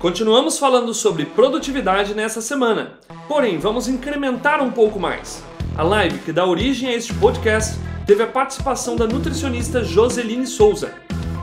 Continuamos 0.00 0.60
falando 0.60 0.94
sobre 0.94 1.26
produtividade 1.26 2.14
nessa 2.14 2.40
semana, 2.40 3.00
porém 3.26 3.58
vamos 3.58 3.88
incrementar 3.88 4.62
um 4.62 4.70
pouco 4.70 5.00
mais. 5.00 5.42
A 5.76 5.82
live 5.82 6.20
que 6.20 6.32
dá 6.32 6.46
origem 6.46 6.88
a 6.88 6.94
este 6.94 7.12
podcast 7.14 7.80
teve 8.06 8.22
a 8.22 8.26
participação 8.28 8.94
da 8.94 9.08
nutricionista 9.08 9.82
Joseline 9.82 10.46
Souza. 10.46 10.94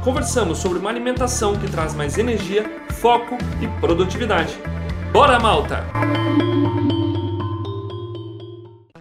Conversamos 0.06 0.60
sobre 0.60 0.80
uma 0.80 0.90
alimentação 0.90 1.58
que 1.58 1.70
traz 1.70 1.94
mais 1.94 2.18
energia, 2.18 2.64
foco 2.94 3.38
e 3.62 3.68
produtividade. 3.82 4.58
Bora, 5.12 5.38
malta! 5.38 5.86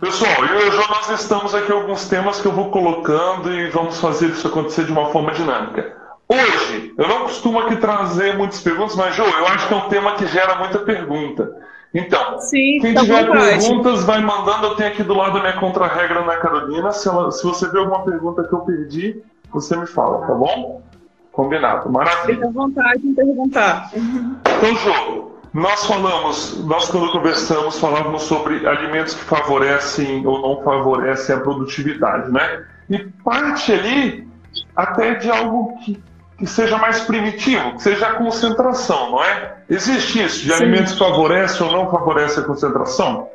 Pessoal, 0.00 0.44
eu 0.46 0.72
João 0.72 0.88
nós 0.88 1.10
estamos 1.10 1.54
aqui 1.54 1.70
alguns 1.70 2.08
temas 2.08 2.40
que 2.40 2.46
eu 2.46 2.52
vou 2.52 2.72
colocando 2.72 3.52
e 3.52 3.70
vamos 3.70 4.00
fazer 4.00 4.30
isso 4.30 4.48
acontecer 4.48 4.84
de 4.84 4.90
uma 4.90 5.12
forma 5.12 5.30
dinâmica. 5.30 6.03
Hoje, 6.28 6.94
eu 6.96 7.06
não 7.06 7.20
costumo 7.20 7.58
aqui 7.60 7.76
trazer 7.76 8.36
muitas 8.36 8.60
perguntas, 8.60 8.96
mas, 8.96 9.14
João, 9.14 9.28
eu 9.28 9.46
acho 9.48 9.68
que 9.68 9.74
é 9.74 9.76
um 9.76 9.88
tema 9.88 10.12
que 10.14 10.26
gera 10.26 10.56
muita 10.56 10.78
pergunta. 10.80 11.54
Então, 11.92 12.40
Sim, 12.40 12.78
quem 12.80 12.94
tá 12.94 13.02
tiver 13.02 13.30
perguntas, 13.30 14.04
vai 14.04 14.20
mandando. 14.20 14.66
Eu 14.66 14.74
tenho 14.74 14.88
aqui 14.90 15.02
do 15.02 15.14
lado 15.14 15.38
a 15.38 15.40
minha 15.40 15.52
contra-regra 15.60 16.24
na 16.24 16.36
Carolina. 16.36 16.90
Se, 16.92 17.08
ela- 17.08 17.30
se 17.30 17.44
você 17.44 17.68
vê 17.70 17.78
alguma 17.78 18.02
pergunta 18.04 18.42
que 18.42 18.52
eu 18.52 18.60
perdi, 18.60 19.22
você 19.52 19.76
me 19.76 19.86
fala, 19.86 20.26
tá 20.26 20.34
bom? 20.34 20.82
Combinado, 21.30 21.90
maravilha. 21.90 22.34
Fica 22.36 22.48
à 22.48 22.50
vontade 22.50 23.06
em 23.06 23.14
perguntar. 23.14 23.90
Então, 23.94 24.76
Jô, 24.76 25.30
nós 25.52 25.86
falamos, 25.86 26.64
nós 26.64 26.88
quando 26.88 27.12
conversamos, 27.12 27.78
falávamos 27.78 28.22
sobre 28.22 28.66
alimentos 28.66 29.14
que 29.14 29.22
favorecem 29.22 30.26
ou 30.26 30.40
não 30.42 30.64
favorecem 30.64 31.36
a 31.36 31.40
produtividade, 31.40 32.30
né? 32.32 32.64
E 32.90 32.98
parte 33.24 33.72
ali 33.72 34.26
até 34.74 35.14
de 35.14 35.30
algo 35.30 35.76
que, 35.78 36.00
que 36.38 36.46
seja 36.46 36.76
mais 36.78 37.00
primitivo, 37.00 37.76
que 37.76 37.82
seja 37.82 38.08
a 38.08 38.14
concentração, 38.14 39.12
não 39.12 39.24
é? 39.24 39.56
Existe 39.68 40.22
isso, 40.22 40.42
de 40.42 40.52
Sim. 40.52 40.62
alimentos 40.62 40.92
que 40.92 40.98
favorecem 40.98 41.66
ou 41.66 41.72
não 41.72 41.90
favorecem 41.90 42.42
a 42.42 42.46
concentração? 42.46 43.28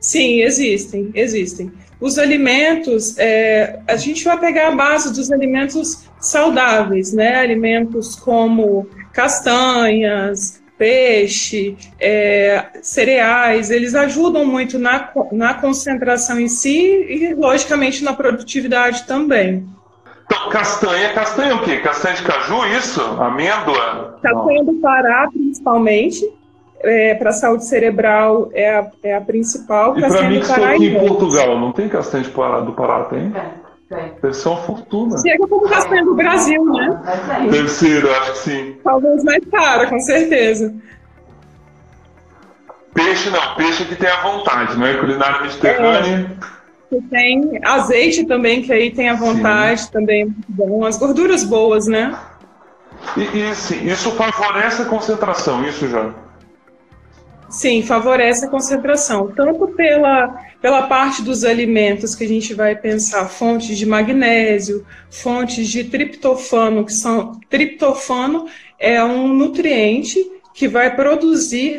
Sim, 0.00 0.42
existem, 0.42 1.10
existem. 1.14 1.72
Os 2.00 2.18
alimentos, 2.18 3.16
é, 3.18 3.78
a 3.86 3.96
gente 3.96 4.24
vai 4.24 4.38
pegar 4.38 4.68
a 4.68 4.70
base 4.72 5.12
dos 5.12 5.30
alimentos 5.30 6.04
saudáveis, 6.18 7.12
né? 7.12 7.36
Alimentos 7.36 8.16
como 8.16 8.88
castanhas, 9.12 10.60
peixe, 10.76 11.76
é, 12.00 12.66
cereais, 12.82 13.70
eles 13.70 13.94
ajudam 13.94 14.44
muito 14.44 14.80
na, 14.80 15.12
na 15.30 15.54
concentração 15.54 16.40
em 16.40 16.48
si 16.48 17.06
e, 17.08 17.34
logicamente, 17.34 18.02
na 18.02 18.12
produtividade 18.12 19.04
também. 19.04 19.64
Então, 20.24 20.48
castanha, 20.50 21.12
castanha 21.12 21.50
é 21.50 21.54
o 21.54 21.62
quê? 21.62 21.78
Castanha 21.78 22.16
de 22.16 22.22
caju, 22.22 22.66
isso? 22.66 23.00
Amêndoa? 23.00 24.18
Não. 24.22 24.30
Castanha 24.34 24.64
do 24.64 24.74
Pará, 24.74 25.28
principalmente, 25.32 26.24
para 27.18 27.30
a 27.30 27.32
saúde 27.32 27.64
cerebral 27.66 28.50
é 28.52 28.78
a, 28.78 28.90
é 29.02 29.14
a 29.14 29.20
principal. 29.20 29.96
E 29.96 30.00
para 30.00 30.08
Castanha 30.08 30.30
mim 30.30 30.34
do 30.36 30.40
que 30.40 30.46
estou 30.46 30.64
Pará 30.64 30.74
aqui 30.74 30.86
em. 30.86 30.98
Portugal, 30.98 31.58
não 31.58 31.72
tem 31.72 31.88
castanha 31.88 32.24
de 32.24 32.30
Pará, 32.30 32.60
do 32.60 32.72
Pará, 32.72 33.04
tem? 33.04 33.30
Tem, 33.30 33.42
tem. 33.88 34.12
Deve 34.20 34.34
ser 34.34 34.48
uma 34.48 34.56
fortuna. 34.58 35.18
Chega 35.18 35.46
como 35.46 35.68
castanha 35.68 36.04
do 36.04 36.14
Brasil, 36.14 36.64
né? 36.64 37.02
Deve 37.50 37.68
ser, 37.68 38.06
acho 38.06 38.32
que 38.32 38.38
sim. 38.38 38.76
Talvez 38.82 39.22
mais 39.24 39.44
cara, 39.50 39.86
com 39.86 40.00
certeza. 40.00 40.74
Peixe 42.94 43.30
não, 43.30 43.54
peixe 43.54 43.84
que 43.84 43.96
tem 43.96 44.08
à 44.08 44.22
vontade, 44.22 44.78
não 44.78 44.86
é? 44.86 44.94
Culinária 44.94 45.40
mediterrânea. 45.40 46.30
Você 46.92 47.00
tem 47.08 47.58
azeite 47.64 48.26
também, 48.26 48.60
que 48.60 48.70
aí 48.70 48.90
tem 48.90 49.08
à 49.08 49.14
vontade, 49.14 49.90
também 49.90 50.22
é 50.22 50.24
muito 50.26 50.44
bom. 50.46 50.84
As 50.84 50.98
gorduras 50.98 51.42
boas, 51.42 51.86
né? 51.86 52.14
E, 53.16 53.22
e 53.22 53.54
sim, 53.54 53.86
isso 53.86 54.10
favorece 54.10 54.82
a 54.82 54.84
concentração, 54.84 55.66
isso 55.66 55.88
já. 55.88 56.14
Sim, 57.48 57.82
favorece 57.82 58.44
a 58.44 58.48
concentração, 58.48 59.32
tanto 59.34 59.68
pela, 59.68 60.38
pela 60.60 60.82
parte 60.82 61.22
dos 61.22 61.44
alimentos 61.44 62.14
que 62.14 62.24
a 62.24 62.28
gente 62.28 62.52
vai 62.52 62.76
pensar, 62.76 63.24
fontes 63.26 63.78
de 63.78 63.86
magnésio, 63.86 64.84
fontes 65.10 65.68
de 65.68 65.84
triptofano, 65.84 66.84
que 66.84 66.92
são 66.92 67.40
triptofano 67.48 68.46
é 68.78 69.02
um 69.02 69.28
nutriente 69.28 70.18
que 70.52 70.68
vai 70.68 70.94
produzir 70.94 71.78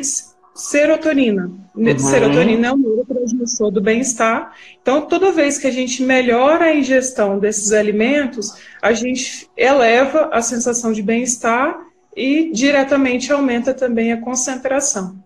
serotonina. 0.54 1.50
Uhum. 1.74 1.98
Serotonina 1.98 2.68
é 2.68 2.72
um 2.72 2.76
neurotransmissor 2.76 3.70
do 3.72 3.80
bem-estar. 3.80 4.52
Então, 4.80 5.02
toda 5.02 5.32
vez 5.32 5.58
que 5.58 5.66
a 5.66 5.70
gente 5.70 6.02
melhora 6.02 6.66
a 6.66 6.74
ingestão 6.74 7.38
desses 7.38 7.72
alimentos, 7.72 8.54
a 8.80 8.92
gente 8.92 9.50
eleva 9.56 10.30
a 10.32 10.40
sensação 10.40 10.92
de 10.92 11.02
bem-estar 11.02 11.76
e 12.16 12.52
diretamente 12.52 13.32
aumenta 13.32 13.74
também 13.74 14.12
a 14.12 14.20
concentração. 14.20 15.16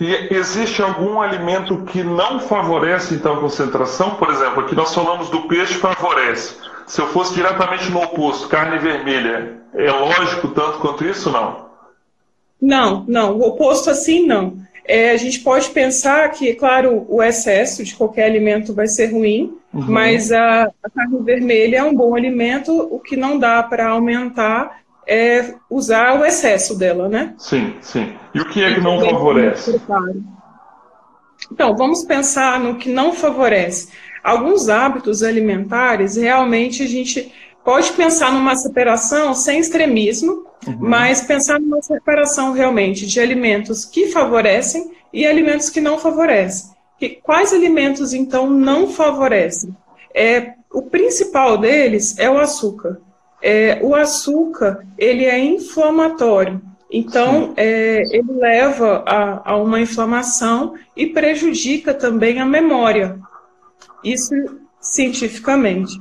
E 0.00 0.34
existe 0.34 0.82
algum 0.82 1.20
alimento 1.20 1.84
que 1.84 2.02
não 2.02 2.40
favorece 2.40 3.14
então 3.14 3.34
a 3.34 3.40
concentração? 3.40 4.16
Por 4.16 4.28
exemplo, 4.28 4.64
aqui 4.64 4.74
nós 4.74 4.92
falamos 4.92 5.30
do 5.30 5.42
peixe 5.42 5.74
favorece. 5.74 6.56
Se 6.84 7.00
eu 7.00 7.06
fosse 7.08 7.34
diretamente 7.34 7.90
no 7.92 8.02
oposto, 8.02 8.48
carne 8.48 8.78
vermelha, 8.78 9.60
é 9.72 9.90
lógico 9.90 10.48
tanto 10.48 10.78
quanto 10.78 11.04
isso, 11.04 11.30
não? 11.30 11.64
Não, 12.66 13.04
não, 13.06 13.36
o 13.36 13.46
oposto 13.48 13.90
assim 13.90 14.26
não. 14.26 14.56
É, 14.86 15.10
a 15.10 15.16
gente 15.16 15.40
pode 15.40 15.70
pensar 15.70 16.30
que, 16.30 16.54
claro, 16.54 17.06
o 17.08 17.22
excesso 17.22 17.82
de 17.84 17.94
qualquer 17.94 18.24
alimento 18.24 18.74
vai 18.74 18.86
ser 18.86 19.12
ruim, 19.12 19.54
Uhum. 19.72 19.86
mas 19.88 20.30
a, 20.30 20.70
a 20.82 20.90
carne 20.90 21.18
vermelha 21.24 21.78
é 21.78 21.82
um 21.82 21.92
bom 21.94 22.14
alimento, 22.14 22.72
o 22.72 23.00
que 23.00 23.16
não 23.16 23.36
dá 23.36 23.60
para 23.60 23.88
aumentar 23.88 24.78
é 25.06 25.54
usar 25.68 26.20
o 26.20 26.24
excesso 26.24 26.78
dela, 26.78 27.08
né? 27.08 27.34
Sim, 27.38 27.74
sim. 27.80 28.12
E 28.32 28.40
o 28.40 28.48
que 28.48 28.62
é 28.62 28.72
que 28.74 28.80
não 28.80 29.00
favorece? 29.00 29.80
Então, 31.52 31.76
vamos 31.76 32.04
pensar 32.04 32.58
no 32.60 32.76
que 32.76 32.88
não 32.88 33.12
favorece. 33.12 33.88
Alguns 34.22 34.68
hábitos 34.68 35.22
alimentares, 35.22 36.16
realmente 36.16 36.82
a 36.82 36.86
gente 36.86 37.30
pode 37.64 37.92
pensar 37.92 38.32
numa 38.32 38.54
separação 38.54 39.34
sem 39.34 39.58
extremismo, 39.58 40.44
Uhum. 40.66 40.76
mas 40.80 41.20
pensar 41.20 41.60
numa 41.60 41.82
separação 41.82 42.52
realmente 42.52 43.06
de 43.06 43.20
alimentos 43.20 43.84
que 43.84 44.08
favorecem 44.08 44.92
e 45.12 45.26
alimentos 45.26 45.68
que 45.68 45.80
não 45.80 45.98
favorecem. 45.98 46.70
E 47.00 47.10
quais 47.10 47.52
alimentos, 47.52 48.14
então, 48.14 48.48
não 48.48 48.88
favorecem? 48.88 49.76
É, 50.14 50.54
o 50.72 50.82
principal 50.82 51.58
deles 51.58 52.18
é 52.18 52.30
o 52.30 52.38
açúcar. 52.38 53.00
É, 53.42 53.78
o 53.82 53.94
açúcar, 53.94 54.86
ele 54.96 55.24
é 55.26 55.38
inflamatório. 55.38 56.62
Então, 56.90 57.52
é, 57.56 58.02
ele 58.10 58.32
leva 58.32 59.02
a, 59.06 59.52
a 59.52 59.56
uma 59.56 59.80
inflamação 59.80 60.74
e 60.96 61.06
prejudica 61.06 61.92
também 61.92 62.40
a 62.40 62.46
memória. 62.46 63.18
Isso 64.02 64.32
cientificamente. 64.80 65.92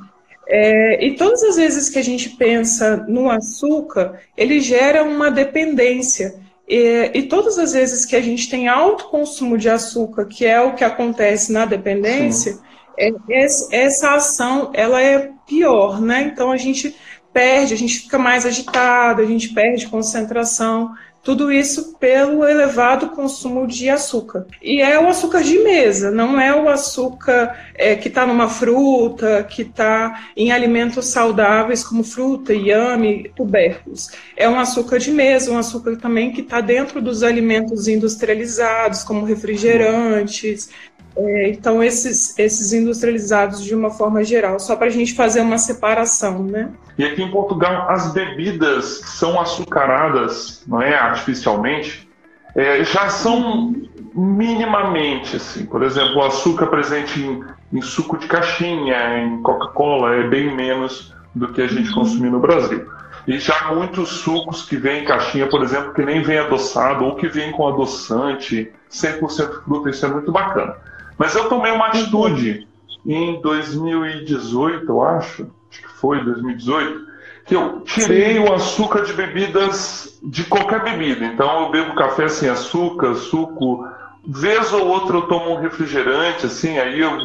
É, 0.48 1.06
e 1.06 1.16
todas 1.16 1.42
as 1.44 1.56
vezes 1.56 1.90
que 1.90 1.98
a 1.98 2.04
gente 2.04 2.30
pensa 2.32 2.98
no 3.08 3.30
açúcar, 3.30 4.20
ele 4.36 4.60
gera 4.60 5.04
uma 5.04 5.32
dependência. 5.32 6.36
E, 6.68 7.12
e 7.14 7.24
todas 7.24 7.58
as 7.60 7.74
vezes 7.74 8.06
que 8.06 8.16
a 8.16 8.22
gente 8.22 8.50
tem 8.50 8.68
alto 8.68 9.06
consumo 9.10 9.58
de 9.58 9.70
açúcar, 9.70 10.26
que 10.26 10.46
é 10.46 10.60
o 10.62 10.76
que 10.76 10.84
acontece 10.84 11.52
na 11.52 11.66
dependência, 11.66 12.58
é, 12.98 13.12
esse- 13.30 13.74
essa 13.74 14.14
ação 14.16 14.72
ela 14.74 15.02
é 15.02 15.32
pior, 15.48 16.02
né? 16.02 16.22
Então 16.24 16.52
a 16.52 16.58
gente 16.58 16.96
perde, 17.34 17.74
a 17.74 17.78
gente 17.78 18.00
fica 18.00 18.20
mais 18.20 18.46
agitado, 18.46 19.22
a 19.22 19.26
gente 19.26 19.54
perde 19.54 19.88
concentração. 19.88 20.92
Tudo 21.24 21.50
isso 21.50 21.98
pelo 21.98 22.46
elevado 22.46 23.10
consumo 23.12 23.66
de 23.66 23.90
açúcar. 23.90 24.46
E 24.62 24.82
é 24.82 25.00
o 25.00 25.08
açúcar 25.08 25.42
de 25.42 25.58
mesa, 25.60 26.12
não 26.12 26.40
é 26.40 26.54
o 26.54 26.68
açúcar 26.68 27.58
é, 27.76 27.96
que 27.96 28.10
está 28.10 28.26
numa 28.26 28.50
fruta, 28.50 29.42
que 29.44 29.62
está 29.62 30.30
em 30.36 30.52
alimentos 30.52 31.06
saudáveis 31.08 31.82
como 31.82 32.04
fruta, 32.04 32.54
inhame, 32.54 33.32
tubérculos. 33.36 34.12
É 34.36 34.50
um 34.50 34.60
açúcar 34.60 35.00
de 35.00 35.12
mesa, 35.12 35.50
um 35.50 35.58
açúcar 35.58 35.96
também 35.96 36.32
que 36.32 36.42
está 36.42 36.60
dentro 36.60 37.02
dos 37.02 37.24
alimentos 37.24 37.88
industrializados, 37.88 39.02
como 39.04 39.26
refrigerantes. 39.26 40.70
É, 41.16 41.50
então, 41.50 41.84
esses, 41.84 42.38
esses 42.40 42.74
industrializados 42.74 43.64
de 43.64 43.76
uma 43.76 43.92
forma 43.92 44.24
geral, 44.24 44.60
só 44.60 44.76
para 44.76 44.88
a 44.88 44.90
gente 44.90 45.14
fazer 45.14 45.42
uma 45.42 45.58
separação, 45.58 46.44
né? 46.44 46.72
E 46.98 47.06
aqui 47.06 47.22
em 47.22 47.32
Portugal, 47.32 47.90
as 47.90 48.12
bebidas 48.12 49.00
que 49.00 49.10
são 49.10 49.40
açucaradas, 49.40 50.64
não 50.68 50.82
é, 50.82 50.96
artificialmente, 50.96 52.10
é, 52.56 52.84
já 52.84 53.10
são 53.10 53.76
minimamente 54.14 55.36
assim. 55.36 55.66
Por 55.66 55.84
exemplo, 55.84 56.18
o 56.18 56.24
açúcar 56.24 56.68
presente 56.68 57.20
em, 57.20 57.44
em 57.72 57.82
suco 57.82 58.18
de 58.18 58.28
caixinha, 58.28 59.20
em 59.20 59.42
Coca-Cola, 59.42 60.16
é 60.16 60.28
bem 60.28 60.56
menos 60.56 61.14
do 61.34 61.52
que 61.52 61.62
a 61.62 61.68
gente 61.68 61.92
consumir 61.92 62.30
no 62.30 62.40
Brasil. 62.40 62.88
E 63.28 63.40
já 63.40 63.74
muitos 63.74 64.10
sucos 64.10 64.64
que 64.64 64.76
vêm 64.76 65.04
em 65.04 65.06
caixinha, 65.06 65.48
por 65.48 65.64
exemplo, 65.64 65.94
que 65.94 66.04
nem 66.04 66.22
vem 66.22 66.38
adoçado 66.38 67.06
ou 67.06 67.16
que 67.16 67.28
vem 67.28 67.52
com 67.52 67.68
adoçante, 67.68 68.72
100% 68.92 69.64
fruta, 69.64 69.90
isso 69.90 70.06
é 70.06 70.10
muito 70.10 70.32
bacana. 70.32 70.76
Mas 71.18 71.36
eu 71.36 71.50
tomei 71.50 71.72
uma 71.72 71.88
atitude 71.88 72.68
em 73.06 73.42
2018, 73.42 74.86
eu 74.90 75.04
acho, 75.04 75.52
acho 75.70 75.82
que 75.82 75.90
foi 75.90 76.24
2018, 76.24 77.14
que 77.46 77.56
eu 77.56 77.82
tirei 77.82 78.40
o 78.40 78.54
açúcar 78.54 79.02
de 79.04 79.14
bebidas, 79.14 80.20
de 80.24 80.46
qualquer 80.46 80.84
bebida. 80.84 81.26
Então 81.26 81.64
eu 81.64 81.72
bebo 81.72 81.96
café 81.96 82.28
sem 82.28 82.50
açúcar, 82.50 83.16
suco. 83.16 83.88
Vez 84.26 84.72
ou 84.72 84.88
outra 84.88 85.18
eu 85.18 85.24
tomo 85.24 85.52
um 85.52 85.60
refrigerante, 85.60 86.46
assim, 86.46 86.78
aí 86.78 87.00
eu 87.00 87.18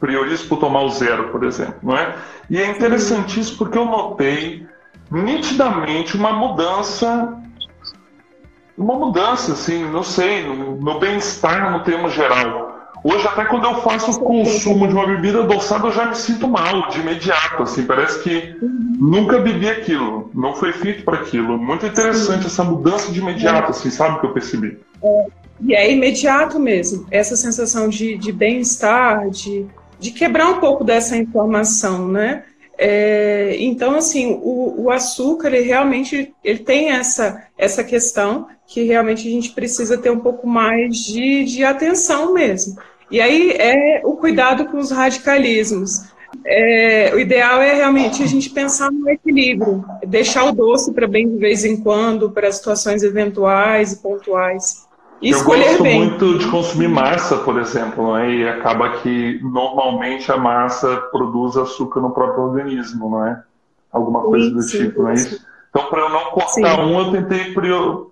priorizo 0.00 0.48
por 0.48 0.58
tomar 0.58 0.82
o 0.82 0.90
zero, 0.90 1.28
por 1.28 1.44
exemplo, 1.44 1.76
não 1.82 1.96
é? 1.96 2.14
E 2.50 2.58
é 2.58 2.68
interessantíssimo 2.68 3.58
porque 3.58 3.78
eu 3.78 3.84
notei 3.84 4.66
nitidamente 5.10 6.16
uma 6.16 6.32
mudança 6.32 7.38
uma 8.78 8.94
mudança, 8.94 9.52
assim, 9.52 9.84
não 9.90 10.04
sei, 10.04 10.46
no, 10.46 10.76
no 10.76 11.00
bem-estar 11.00 11.72
no 11.72 11.82
termo 11.82 12.08
geral. 12.08 12.67
Hoje, 13.04 13.26
até 13.26 13.44
quando 13.44 13.64
eu 13.64 13.76
faço 13.82 14.10
o 14.10 14.20
consumo 14.20 14.88
de 14.88 14.94
uma 14.94 15.06
bebida 15.06 15.40
adoçada, 15.40 15.86
eu 15.86 15.92
já 15.92 16.06
me 16.06 16.16
sinto 16.16 16.48
mal, 16.48 16.88
de 16.88 17.00
imediato, 17.00 17.62
assim, 17.62 17.84
parece 17.84 18.22
que 18.22 18.56
nunca 18.98 19.38
bebi 19.38 19.68
aquilo, 19.68 20.30
não 20.34 20.54
foi 20.54 20.72
feito 20.72 21.04
para 21.04 21.18
aquilo. 21.18 21.56
Muito 21.58 21.86
interessante 21.86 22.46
essa 22.46 22.64
mudança 22.64 23.12
de 23.12 23.20
imediato, 23.20 23.70
assim, 23.70 23.90
sabe 23.90 24.16
o 24.16 24.20
que 24.20 24.26
eu 24.26 24.32
percebi? 24.32 24.78
É, 25.02 25.26
e 25.60 25.74
é 25.74 25.92
imediato 25.92 26.58
mesmo, 26.58 27.06
essa 27.10 27.36
sensação 27.36 27.88
de, 27.88 28.16
de 28.16 28.32
bem-estar, 28.32 29.30
de, 29.30 29.66
de 29.98 30.10
quebrar 30.10 30.48
um 30.48 30.60
pouco 30.60 30.84
dessa 30.84 31.16
informação, 31.16 32.08
né? 32.08 32.44
É, 32.80 33.56
então, 33.58 33.96
assim, 33.96 34.38
o, 34.40 34.84
o, 34.84 34.90
açúcar, 34.90 35.48
ele 35.48 35.62
realmente 35.62 36.32
ele 36.44 36.60
tem 36.60 36.90
essa, 36.90 37.44
essa 37.58 37.82
questão 37.82 38.46
que 38.68 38.84
realmente 38.84 39.26
a 39.26 39.30
gente 39.30 39.50
precisa 39.50 39.98
ter 39.98 40.10
um 40.10 40.20
pouco 40.20 40.46
mais 40.46 40.96
de, 40.98 41.44
de 41.44 41.64
atenção 41.64 42.32
mesmo. 42.32 42.78
E 43.10 43.20
aí 43.20 43.50
é 43.50 44.02
o 44.04 44.16
cuidado 44.16 44.66
com 44.66 44.78
os 44.78 44.92
radicalismos. 44.92 46.04
É, 46.44 47.12
o 47.14 47.18
ideal 47.18 47.60
é 47.60 47.74
realmente 47.74 48.22
a 48.22 48.26
gente 48.26 48.50
pensar 48.50 48.92
no 48.92 49.08
equilíbrio, 49.08 49.84
deixar 50.06 50.44
o 50.44 50.52
doce 50.52 50.92
para 50.92 51.08
bem 51.08 51.28
de 51.28 51.36
vez 51.36 51.64
em 51.64 51.78
quando, 51.78 52.30
para 52.30 52.52
situações 52.52 53.02
eventuais 53.02 53.92
e 53.92 54.02
pontuais. 54.02 54.87
E 55.20 55.30
eu 55.30 55.42
gosto 55.42 55.82
bem. 55.82 55.98
muito 55.98 56.38
de 56.38 56.46
consumir 56.48 56.88
massa, 56.88 57.38
por 57.38 57.58
exemplo, 57.58 58.14
né? 58.14 58.30
e 58.30 58.48
acaba 58.48 58.98
que 58.98 59.40
normalmente 59.42 60.30
a 60.30 60.36
massa 60.36 60.96
produz 61.10 61.56
açúcar 61.56 62.00
no 62.00 62.12
próprio 62.12 62.44
organismo, 62.44 63.10
não 63.10 63.26
é? 63.26 63.42
Alguma 63.90 64.22
coisa 64.22 64.50
do 64.50 64.64
tipo, 64.64 65.02
não 65.02 65.10
é 65.10 65.14
isso? 65.14 65.44
Então, 65.70 65.90
para 65.90 66.00
eu 66.02 66.08
não 66.08 66.30
cortar 66.30 66.50
sim. 66.50 66.62
um, 66.62 66.98
eu 66.98 67.10
tentei 67.10 67.54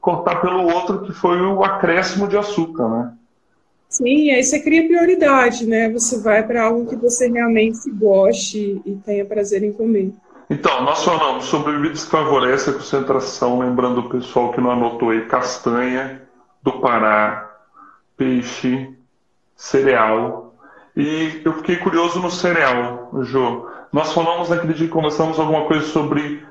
cortar 0.01 0.41
pelo 0.41 0.65
outro, 0.73 1.03
que 1.03 1.13
foi 1.13 1.41
o 1.41 1.63
acréscimo 1.63 2.27
de 2.27 2.37
açúcar, 2.37 2.89
né? 2.89 3.13
Sim, 3.89 4.31
aí 4.31 4.43
você 4.43 4.61
cria 4.61 4.87
prioridade, 4.87 5.65
né? 5.65 5.89
Você 5.91 6.19
vai 6.19 6.47
para 6.47 6.65
algo 6.65 6.87
que 6.87 6.97
você 6.97 7.29
realmente 7.29 7.89
goste 7.91 8.83
e 8.85 8.95
tenha 8.97 9.25
prazer 9.25 9.63
em 9.63 9.73
comer. 9.73 10.13
Então, 10.51 10.83
nós 10.83 11.05
falamos 11.05 11.45
sobre 11.45 11.73
bebidas 11.73 12.05
que 12.05 12.11
favorecem 12.11 12.75
a 12.75 12.77
concentração, 12.77 13.59
lembrando 13.59 14.01
o 14.01 14.09
pessoal 14.09 14.53
que 14.53 14.61
não 14.61 14.71
anotou 14.71 15.11
aí, 15.11 15.25
castanha, 15.27 16.21
do 16.67 16.81
Pará, 16.81 17.49
peixe, 18.17 18.91
cereal. 19.55 20.53
E 20.97 21.41
eu 21.45 21.53
fiquei 21.55 21.77
curioso 21.77 22.19
no 22.19 22.29
cereal, 22.29 23.09
Jô. 23.23 23.69
Nós 23.93 24.13
falamos 24.13 24.49
naquele 24.49 24.75
dia 24.75 24.89
que 24.89 24.93
conversamos 24.93 25.39
alguma 25.39 25.67
coisa 25.67 25.87
sobre 25.87 26.45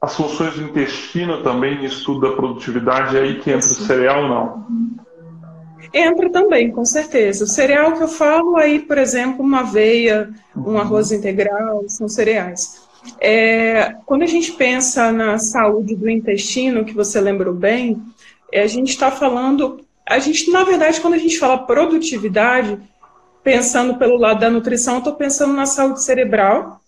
as 0.00 0.16
funções 0.16 0.54
do 0.54 0.64
intestino 0.64 1.44
também, 1.44 1.78
no 1.78 1.84
estudo 1.84 2.28
da 2.28 2.34
produtividade, 2.34 3.16
é 3.16 3.20
aí 3.20 3.38
que 3.38 3.52
entra 3.52 3.68
o 3.68 3.74
cereal, 3.74 4.28
não? 4.28 4.66
Entra 5.94 6.28
também, 6.28 6.72
com 6.72 6.84
certeza. 6.84 7.44
O 7.44 7.46
cereal 7.46 7.92
que 7.92 8.02
eu 8.02 8.08
falo 8.08 8.56
aí, 8.56 8.80
por 8.80 8.98
exemplo, 8.98 9.44
uma 9.44 9.60
aveia, 9.60 10.28
um 10.56 10.76
arroz 10.76 11.12
integral, 11.12 11.84
são 11.86 12.08
cereais. 12.08 12.82
É, 13.20 13.94
quando 14.04 14.22
a 14.22 14.26
gente 14.26 14.52
pensa 14.52 15.12
na 15.12 15.38
saúde 15.38 15.94
do 15.94 16.10
intestino, 16.10 16.84
que 16.84 16.94
você 16.94 17.20
lembrou 17.20 17.54
bem, 17.54 18.02
a 18.60 18.66
gente 18.66 18.90
está 18.90 19.10
falando, 19.10 19.80
a 20.08 20.18
gente, 20.18 20.50
na 20.50 20.64
verdade, 20.64 21.00
quando 21.00 21.14
a 21.14 21.18
gente 21.18 21.38
fala 21.38 21.58
produtividade, 21.58 22.78
pensando 23.42 23.96
pelo 23.96 24.16
lado 24.16 24.40
da 24.40 24.50
nutrição, 24.50 24.98
estou 24.98 25.14
pensando 25.14 25.52
na 25.52 25.66
saúde 25.66 26.02
cerebral. 26.02 26.80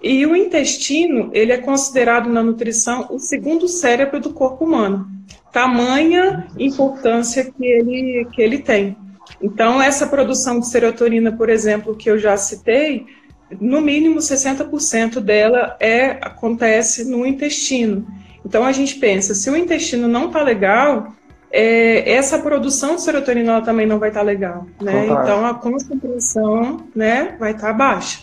E 0.00 0.24
o 0.24 0.36
intestino, 0.36 1.30
ele 1.32 1.52
é 1.52 1.58
considerado 1.58 2.28
na 2.28 2.42
nutrição 2.42 3.08
o 3.10 3.18
segundo 3.18 3.66
cérebro 3.66 4.20
do 4.20 4.32
corpo 4.32 4.64
humano. 4.64 5.08
Tamanha 5.52 6.46
importância 6.56 7.44
que 7.44 7.64
ele, 7.64 8.26
que 8.32 8.40
ele 8.40 8.58
tem. 8.58 8.96
Então, 9.42 9.82
essa 9.82 10.06
produção 10.06 10.60
de 10.60 10.68
serotonina, 10.68 11.32
por 11.32 11.50
exemplo, 11.50 11.96
que 11.96 12.08
eu 12.08 12.18
já 12.18 12.36
citei, 12.36 13.06
no 13.60 13.80
mínimo 13.80 14.18
60% 14.18 15.20
dela 15.20 15.76
é, 15.80 16.18
acontece 16.22 17.04
no 17.04 17.26
intestino. 17.26 18.06
Então 18.48 18.64
a 18.64 18.72
gente 18.72 18.94
pensa, 18.98 19.34
se 19.34 19.50
o 19.50 19.56
intestino 19.56 20.08
não 20.08 20.28
está 20.28 20.42
legal, 20.42 21.12
é, 21.52 22.10
essa 22.10 22.38
produção 22.38 22.96
de 22.96 23.02
serotonina 23.02 23.60
também 23.60 23.86
não 23.86 23.98
vai 23.98 24.08
estar 24.08 24.20
tá 24.20 24.26
legal, 24.26 24.66
né? 24.80 25.04
Então 25.04 25.44
a 25.44 25.52
concentração, 25.52 26.86
né, 26.96 27.36
vai 27.38 27.52
estar 27.52 27.68
tá 27.68 27.72
baixa. 27.74 28.20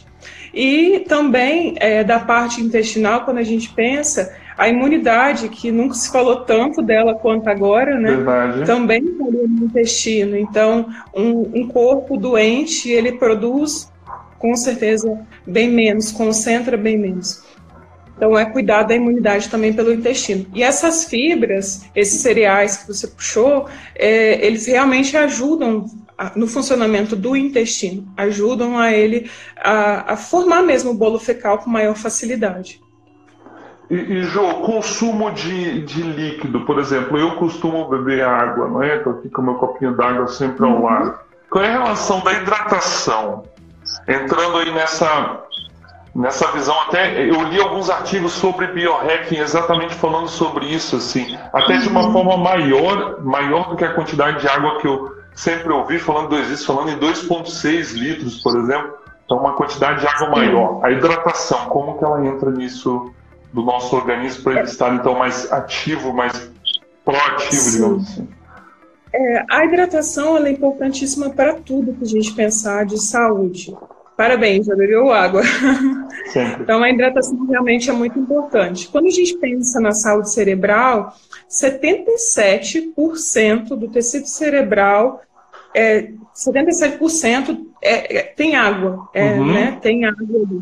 E 0.52 1.06
também 1.08 1.76
é, 1.78 2.04
da 2.04 2.20
parte 2.20 2.60
intestinal, 2.60 3.24
quando 3.24 3.38
a 3.38 3.44
gente 3.44 3.72
pensa, 3.72 4.34
a 4.58 4.68
imunidade, 4.68 5.50
que 5.50 5.72
nunca 5.72 5.94
se 5.94 6.12
falou 6.12 6.38
tanto 6.38 6.82
dela 6.82 7.14
quanto 7.14 7.48
agora, 7.48 8.00
né? 8.00 8.16
Verdade. 8.16 8.66
Também 8.66 9.04
está 9.04 9.26
no 9.26 9.66
intestino. 9.66 10.36
Então, 10.38 10.88
um, 11.14 11.62
um 11.62 11.68
corpo 11.68 12.18
doente, 12.18 12.90
ele 12.90 13.12
produz, 13.12 13.92
com 14.40 14.56
certeza, 14.56 15.20
bem 15.46 15.70
menos, 15.70 16.12
concentra 16.12 16.76
bem 16.76 16.98
menos. 16.98 17.45
Então, 18.16 18.38
é 18.38 18.46
cuidar 18.46 18.84
da 18.84 18.96
imunidade 18.96 19.50
também 19.50 19.74
pelo 19.74 19.92
intestino. 19.92 20.46
E 20.54 20.64
essas 20.64 21.06
fibras, 21.06 21.86
esses 21.94 22.22
cereais 22.22 22.78
que 22.78 22.88
você 22.88 23.08
puxou, 23.08 23.68
é, 23.94 24.46
eles 24.46 24.66
realmente 24.66 25.18
ajudam 25.18 25.86
no 26.36 26.48
funcionamento 26.48 27.16
do 27.16 27.36
intestino, 27.36 28.08
ajudam 28.16 28.78
a 28.78 28.92
ele 28.92 29.30
a, 29.58 30.14
a, 30.14 30.18
formar 30.18 30.62
mesmo 30.62 30.92
o 30.92 30.94
bolo 30.94 31.20
fecal 31.20 31.58
com 31.58 31.70
maior 31.70 31.96
facilidade. 31.96 32.80
E, 33.90 33.96
e 33.96 34.24
Jô, 34.24 34.62
consumo 34.62 35.32
de, 35.32 35.82
de 35.82 36.02
líquido, 36.02 36.62
por 36.66 36.80
exemplo, 36.80 37.18
eu 37.18 37.36
costumo 37.36 37.88
beber 37.90 38.24
água, 38.24 38.68
não 38.68 38.82
é? 38.82 38.98
Estou 38.98 39.14
aqui 39.14 39.30
com 39.30 39.42
meu 39.42 39.56
copinho 39.56 39.96
d'água 39.96 40.28
sempre 40.28 40.66
ao 40.66 40.72
uhum. 40.72 40.84
lado. 40.84 41.20
Qual 41.50 41.64
é 41.64 41.68
a 41.68 41.84
relação 41.84 42.22
da 42.22 42.34
hidratação? 42.34 43.44
Entrando 44.08 44.58
aí 44.58 44.74
nessa 44.74 45.44
nessa 46.16 46.50
visão 46.54 46.80
até 46.82 47.22
eu 47.22 47.44
li 47.44 47.60
alguns 47.60 47.90
artigos 47.90 48.32
sobre 48.32 48.68
biohacking 48.68 49.38
exatamente 49.38 49.94
falando 49.96 50.30
sobre 50.30 50.66
isso 50.68 50.96
assim. 50.96 51.38
Até 51.52 51.78
de 51.78 51.90
uma 51.90 52.12
forma 52.14 52.38
maior 52.38 53.22
maior 53.22 53.70
do 53.70 53.76
que 53.76 53.84
a 53.84 53.94
quantidade 53.94 54.40
de 54.40 54.48
água 54.48 54.80
que 54.80 54.88
eu 54.88 55.14
sempre 55.36 55.74
ouvi 55.74 56.00
falando 56.00 56.30
do 56.30 56.38
existe 56.38 56.66
falando 56.66 56.90
em 56.90 56.98
2.6 56.98 57.94
litros 57.94 58.42
por 58.42 58.58
exemplo. 58.58 58.94
Então 59.26 59.40
uma 59.40 59.54
quantidade 59.54 60.00
de 60.00 60.08
água 60.08 60.30
maior. 60.30 60.80
A 60.86 60.92
hidratação 60.92 61.66
como 61.66 61.98
que 61.98 62.06
ela 62.06 62.26
entra 62.26 62.50
nisso 62.50 63.14
do 63.52 63.62
nosso 63.62 63.94
organismo 63.94 64.44
para 64.44 64.54
ele 64.54 64.62
estar 64.64 64.94
então 64.96 65.16
mais 65.16 65.52
ativo 65.52 66.14
mais 66.14 66.50
proativo 67.04 67.62
Sim. 67.62 67.72
digamos 67.72 68.04
assim? 68.08 68.28
É, 69.14 69.46
a 69.50 69.66
hidratação 69.66 70.38
é 70.38 70.52
importantíssima 70.52 71.30
para 71.30 71.56
tudo 71.56 71.94
que 71.94 72.04
a 72.04 72.08
gente 72.08 72.34
pensar 72.34 72.86
de 72.86 72.98
saúde 72.98 73.74
Parabéns, 74.18 74.66
já 74.66 74.76
bebeu 74.76 75.12
água. 75.12 75.44
Sempre. 76.32 76.64
Então, 76.64 76.82
a 76.82 76.90
hidratação 76.90 77.46
realmente 77.48 77.90
é 77.90 77.94
muito 77.94 78.18
importante. 78.18 78.88
Quando 78.88 79.08
a 79.08 79.12
gente 79.12 79.38
pensa 79.38 79.78
na 79.80 79.92
saúde 79.92 80.32
cerebral, 80.32 81.14
77% 81.50 83.76
do 83.76 83.90
tecido 83.90 84.28
cerebral, 84.28 85.22
é, 85.74 86.12
77% 86.34 87.66
é, 87.82 88.18
é, 88.18 88.22
tem 88.24 88.56
água, 88.56 89.10
é, 89.14 89.34
uhum. 89.34 89.54
né, 89.54 89.78
tem 89.82 90.06
água 90.06 90.26
ali. 90.26 90.62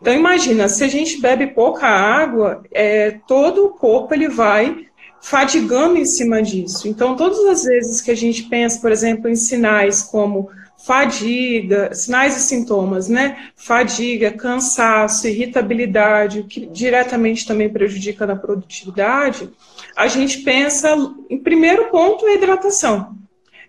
Então, 0.00 0.14
imagina, 0.14 0.68
se 0.68 0.82
a 0.82 0.88
gente 0.88 1.20
bebe 1.20 1.48
pouca 1.48 1.86
água, 1.86 2.62
é, 2.72 3.18
todo 3.26 3.66
o 3.66 3.70
corpo 3.70 4.14
ele 4.14 4.28
vai 4.28 4.86
fadigando 5.20 5.98
em 5.98 6.04
cima 6.04 6.42
disso. 6.42 6.88
Então, 6.88 7.16
todas 7.16 7.38
as 7.46 7.64
vezes 7.64 8.00
que 8.00 8.10
a 8.10 8.16
gente 8.16 8.44
pensa, 8.44 8.80
por 8.80 8.92
exemplo, 8.92 9.28
em 9.28 9.36
sinais 9.36 10.02
como 10.02 10.48
fadiga, 10.84 11.94
sinais 11.94 12.36
e 12.36 12.40
sintomas, 12.40 13.08
né? 13.08 13.48
Fadiga, 13.56 14.30
cansaço, 14.30 15.26
irritabilidade, 15.26 16.42
que 16.42 16.66
diretamente 16.66 17.46
também 17.46 17.70
prejudica 17.70 18.26
na 18.26 18.36
produtividade, 18.36 19.48
a 19.96 20.06
gente 20.08 20.42
pensa, 20.42 20.94
em 21.30 21.38
primeiro 21.38 21.86
ponto, 21.86 22.26
a 22.26 22.34
hidratação. 22.34 23.16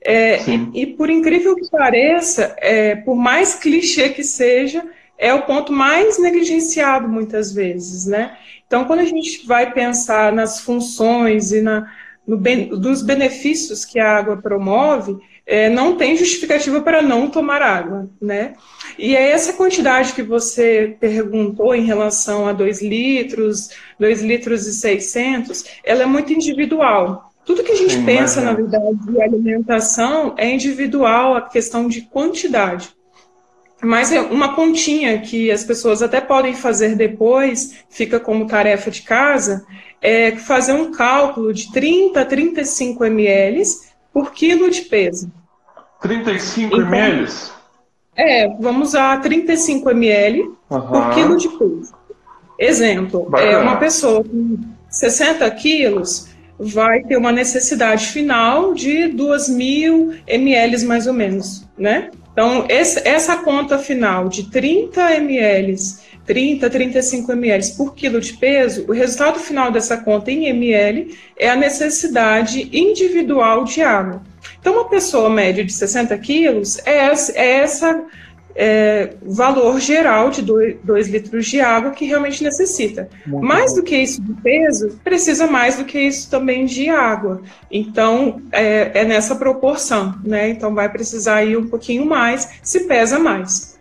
É, 0.06 0.42
e, 0.50 0.82
e, 0.82 0.86
por 0.86 1.10
incrível 1.10 1.56
que 1.56 1.72
pareça, 1.72 2.54
é, 2.60 2.98
por 2.98 3.16
mais 3.16 3.56
clichê 3.56 4.10
que 4.10 4.24
seja, 4.24 4.84
é 5.18 5.34
o 5.34 5.44
ponto 5.44 5.72
mais 5.72 6.20
negligenciado 6.20 7.08
muitas 7.08 7.52
vezes, 7.54 8.06
né? 8.06 8.38
Então, 8.68 8.84
quando 8.84 9.00
a 9.00 9.06
gente 9.06 9.48
vai 9.48 9.72
pensar 9.72 10.34
nas 10.34 10.60
funções 10.60 11.54
e 11.54 11.62
na, 11.62 11.90
no, 12.28 12.38
nos 12.38 13.02
benefícios 13.02 13.86
que 13.86 14.00
a 14.00 14.18
água 14.18 14.38
promove, 14.38 15.18
é, 15.46 15.70
não 15.70 15.96
tem 15.96 16.18
justificativa 16.18 16.82
para 16.82 17.02
não 17.02 17.30
tomar 17.30 17.62
água, 17.62 18.10
né? 18.20 18.54
E 18.98 19.16
aí 19.16 19.30
essa 19.30 19.54
quantidade 19.54 20.14
que 20.14 20.24
você 20.24 20.96
perguntou 21.00 21.76
em 21.76 21.86
relação 21.86 22.48
a 22.48 22.54
2 22.54 22.82
litros, 22.82 23.70
2 24.00 24.22
litros 24.22 24.66
e 24.66 24.74
600, 24.74 25.66
ela 25.84 26.04
é 26.04 26.06
muito 26.06 26.34
individual. 26.34 27.32
Tudo 27.46 27.64
que 27.64 27.72
a 27.72 27.76
gente 27.76 27.94
Sim, 27.94 28.06
pensa, 28.06 28.42
na 28.42 28.54
verdade, 28.54 28.98
de 29.08 29.22
alimentação 29.22 30.34
é 30.36 30.50
individual, 30.50 31.36
a 31.36 31.42
questão 31.42 31.88
de 31.88 32.02
quantidade. 32.02 32.90
Mas 33.84 34.12
é 34.12 34.20
uma 34.20 34.56
continha 34.56 35.20
que 35.20 35.52
as 35.52 35.64
pessoas 35.64 36.02
até 36.02 36.20
podem 36.20 36.56
fazer 36.56 36.96
depois, 36.96 37.84
fica 37.88 38.20
como 38.20 38.48
tarefa 38.48 38.90
de 38.90 39.04
casa, 39.04 39.64
é 40.02 40.32
fazer 40.32 40.74
um 40.74 40.92
cálculo 40.92 41.54
de 41.54 41.72
30 41.72 42.20
a 42.20 42.26
35 42.26 43.06
ml 43.06 43.62
por 44.16 44.32
quilo 44.32 44.72
de 44.72 44.84
peso. 44.84 45.30
35 46.02 46.74
então, 46.74 46.88
ml? 46.88 47.30
É, 48.16 48.48
vamos 48.62 48.90
usar 48.90 49.20
35 49.20 49.90
ml 49.90 50.42
uhum. 50.70 50.82
por 50.82 51.14
quilo 51.14 51.36
de 51.36 51.50
peso. 51.50 51.94
Exemplo, 52.58 53.30
é 53.38 53.58
uma 53.58 53.76
pessoa 53.76 54.24
com 54.24 54.58
60 54.90 55.52
quilos 55.52 56.30
vai 56.58 57.04
ter 57.04 57.18
uma 57.18 57.34
necessidade 57.34 58.08
final 58.08 58.74
de 58.74 59.10
2 59.10 59.50
mil 59.50 60.14
ml 60.26 60.86
mais 60.86 61.06
ou 61.08 61.14
menos, 61.14 61.68
né? 61.78 62.10
Então, 62.32 62.66
essa 62.70 63.36
conta 63.36 63.78
final 63.78 64.30
de 64.30 64.50
30 64.50 65.16
ml, 65.16 65.76
30, 66.26 66.70
35 66.70 67.32
ml 67.32 67.72
por 67.78 67.94
quilo 67.94 68.20
de 68.20 68.34
peso, 68.34 68.86
o 68.88 68.92
resultado 68.92 69.40
final 69.40 69.72
dessa 69.72 69.98
conta 69.98 70.32
em 70.32 70.48
ml 70.48 71.16
é 71.38 71.50
a 71.50 71.56
necessidade 71.56 72.70
individual 72.74 73.64
de 73.64 73.82
água. 73.82 74.22
Então, 74.60 74.74
uma 74.74 74.90
pessoa 74.90 75.30
média 75.30 75.64
de 75.64 75.72
60 75.72 76.18
quilos 76.18 76.80
é, 76.86 77.12
é 77.36 77.52
essa 77.58 78.04
é, 78.56 79.14
valor 79.22 79.80
geral 79.80 80.30
de 80.30 80.42
2 80.42 81.08
litros 81.10 81.46
de 81.46 81.60
água 81.60 81.92
que 81.92 82.06
realmente 82.06 82.42
necessita. 82.42 83.10
Muito 83.26 83.46
mais 83.46 83.72
bom. 83.72 83.78
do 83.78 83.84
que 83.84 83.98
isso 83.98 84.22
de 84.22 84.34
peso, 84.42 85.00
precisa 85.04 85.46
mais 85.46 85.76
do 85.76 85.84
que 85.84 86.00
isso 86.00 86.30
também 86.30 86.66
de 86.66 86.90
água. 86.90 87.42
Então, 87.70 88.42
é, 88.52 88.92
é, 89.02 89.06
nessa 89.06 89.36
proporção, 89.36 90.16
né? 90.24 90.50
Então, 90.50 90.74
vai 90.74 90.90
precisar 90.90 91.44
ir 91.44 91.58
um 91.58 91.68
pouquinho 91.68 92.06
mais, 92.06 92.50
se 92.64 92.82
pesa 92.82 93.20
mais. 93.20 93.75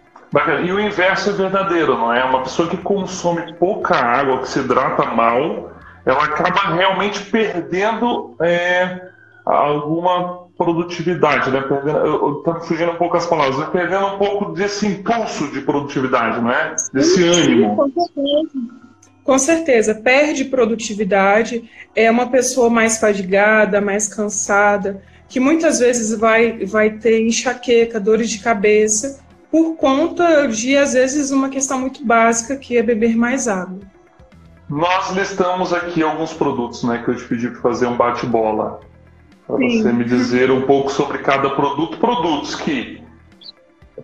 E 0.65 0.73
o 0.73 0.81
inverso 0.81 1.31
é 1.31 1.33
verdadeiro, 1.33 1.97
não 1.97 2.13
é? 2.13 2.25
Uma 2.25 2.43
pessoa 2.43 2.69
que 2.69 2.77
consome 2.77 3.55
pouca 3.55 3.95
água, 3.95 4.41
que 4.41 4.49
se 4.49 4.59
hidrata 4.59 5.05
mal, 5.07 5.71
ela 6.05 6.25
acaba 6.25 6.75
realmente 6.75 7.23
perdendo 7.31 8.35
é, 8.41 9.01
alguma 9.45 10.45
produtividade, 10.57 11.51
né? 11.51 11.61
Perdendo, 11.61 11.99
eu, 11.99 12.61
fugindo 12.63 12.93
um 12.93 12.97
pouco 12.97 13.17
as 13.17 13.27
palavras, 13.27 13.59
né? 13.59 13.69
perdendo 13.71 14.07
um 14.07 14.19
pouco 14.19 14.53
desse 14.53 14.87
impulso 14.87 15.49
de 15.53 15.61
produtividade, 15.61 16.41
não 16.41 16.51
é? 16.51 16.75
Desse 16.93 17.15
sim, 17.15 17.29
ânimo. 17.29 17.77
Com 17.77 17.91
certeza. 17.91 18.49
com 19.25 19.39
certeza, 19.39 19.95
perde 19.95 20.45
produtividade, 20.47 21.71
é 21.95 22.11
uma 22.11 22.29
pessoa 22.29 22.69
mais 22.69 22.99
fadigada, 22.99 23.81
mais 23.81 24.09
cansada, 24.09 25.03
que 25.29 25.41
muitas 25.41 25.79
vezes 25.79 26.17
vai, 26.19 26.65
vai 26.67 26.91
ter 26.91 27.27
enxaqueca, 27.27 27.99
dores 27.99 28.31
de 28.31 28.39
cabeça, 28.41 29.24
por 29.55 29.77
conta 29.77 30.49
de, 30.49 30.77
às 30.77 30.95
vezes, 30.95 31.31
uma 31.31 31.49
questão 31.49 31.79
muito 31.79 32.05
básica, 32.05 32.57
que 32.57 32.77
é 32.77 32.83
beber 32.83 33.15
mais 33.15 33.47
água. 33.47 33.79
Nós 34.69 35.13
listamos 35.13 35.73
aqui 35.73 36.03
alguns 36.03 36.33
produtos, 36.33 36.83
né, 36.83 37.01
que 37.05 37.09
eu 37.13 37.15
te 37.15 37.23
pedi 37.23 37.49
para 37.49 37.61
fazer 37.61 37.87
um 37.87 37.97
bate-bola 37.97 38.81
para 39.47 39.55
você 39.55 39.93
me 39.93 40.03
dizer 40.03 40.51
um 40.51 40.63
pouco 40.63 40.91
sobre 40.91 41.19
cada 41.19 41.51
produto. 41.51 41.99
Produtos 41.99 42.57
que. 42.57 43.01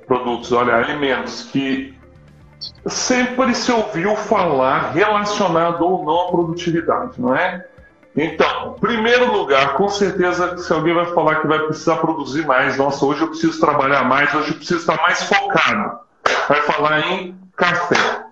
Produtos, 0.07 0.53
olha, 0.53 0.77
alimentos 0.77 1.43
que 1.51 1.99
sempre 2.87 3.53
se 3.53 3.73
ouviu 3.73 4.15
falar 4.15 4.93
relacionado 4.93 5.83
ou 5.85 6.05
não 6.05 6.29
à 6.29 6.31
produtividade, 6.31 7.21
não 7.21 7.35
é? 7.35 7.67
Então, 8.17 8.77
primeiro 8.81 9.33
lugar, 9.33 9.75
com 9.75 9.89
certeza, 9.89 10.59
se 10.59 10.73
alguém 10.73 10.95
vai 10.95 11.07
falar 11.15 11.41
que 11.41 11.47
vai 11.47 11.61
precisar 11.61 11.97
produzir 11.99 12.45
mais, 12.45 12.77
nossa, 12.77 13.07
hoje 13.07 13.21
eu 13.21 13.29
preciso 13.29 13.61
trabalhar 13.61 14.05
mais, 14.05 14.35
hoje 14.35 14.51
eu 14.51 14.57
preciso 14.57 14.81
estar 14.81 14.97
mais 14.97 15.23
focado, 15.23 16.01
vai 16.49 16.61
falar 16.63 17.01
em 17.13 17.37
café. 17.57 18.25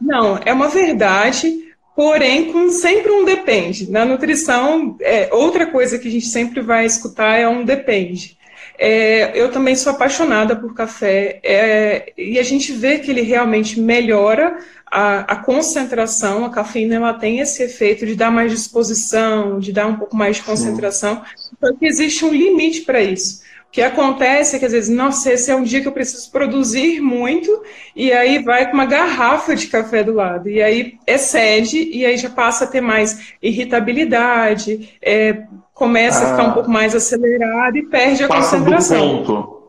Não, 0.00 0.38
é 0.44 0.52
uma 0.52 0.68
verdade 0.68 1.64
porém 1.94 2.52
com 2.52 2.70
sempre 2.70 3.10
um 3.10 3.24
depende. 3.24 3.90
Na 3.90 4.04
nutrição, 4.04 4.96
é, 5.00 5.28
outra 5.32 5.66
coisa 5.66 5.98
que 5.98 6.08
a 6.08 6.10
gente 6.10 6.26
sempre 6.26 6.60
vai 6.60 6.84
escutar 6.84 7.38
é 7.38 7.48
um 7.48 7.64
depende. 7.64 8.36
É, 8.78 9.38
eu 9.40 9.52
também 9.52 9.76
sou 9.76 9.92
apaixonada 9.92 10.56
por 10.56 10.74
café 10.74 11.40
é, 11.44 12.12
e 12.18 12.38
a 12.38 12.42
gente 12.42 12.72
vê 12.72 12.98
que 12.98 13.10
ele 13.10 13.22
realmente 13.22 13.80
melhora 13.80 14.58
a, 14.90 15.20
a, 15.20 15.36
concentração. 15.36 16.44
A 16.44 16.50
cafeína 16.50 16.96
ela 16.96 17.14
tem 17.14 17.38
esse 17.38 17.62
efeito 17.62 18.04
de 18.04 18.14
dar 18.14 18.30
mais 18.30 18.50
disposição, 18.50 19.58
de 19.58 19.72
dar 19.72 19.86
um 19.86 19.96
pouco 19.96 20.16
mais 20.16 20.36
de 20.36 20.42
concentração. 20.42 21.22
Só 21.60 21.72
que 21.72 21.86
existe 21.86 22.24
um 22.24 22.32
limite 22.32 22.80
para 22.80 23.00
isso 23.00 23.44
que 23.74 23.82
acontece 23.82 24.54
é 24.54 24.58
que 24.60 24.64
às 24.66 24.70
vezes, 24.70 24.88
nossa, 24.88 25.32
esse 25.32 25.50
é 25.50 25.56
um 25.56 25.64
dia 25.64 25.80
que 25.80 25.88
eu 25.88 25.92
preciso 25.92 26.30
produzir 26.30 27.00
muito, 27.00 27.50
e 27.96 28.12
aí 28.12 28.40
vai 28.40 28.68
com 28.68 28.74
uma 28.74 28.86
garrafa 28.86 29.56
de 29.56 29.66
café 29.66 30.04
do 30.04 30.14
lado, 30.14 30.48
e 30.48 30.62
aí 30.62 30.96
excede, 31.04 31.82
e 31.92 32.06
aí 32.06 32.16
já 32.16 32.30
passa 32.30 32.62
a 32.62 32.66
ter 32.68 32.80
mais 32.80 33.34
irritabilidade, 33.42 34.96
é, 35.02 35.42
começa 35.72 36.20
ah, 36.20 36.22
a 36.22 36.30
ficar 36.30 36.44
um 36.44 36.50
ah. 36.50 36.54
pouco 36.54 36.70
mais 36.70 36.94
acelerado 36.94 37.76
e 37.76 37.82
perde 37.86 38.22
a 38.22 38.28
passa 38.28 38.58
concentração. 38.58 39.08
Do 39.08 39.24
ponto. 39.24 39.62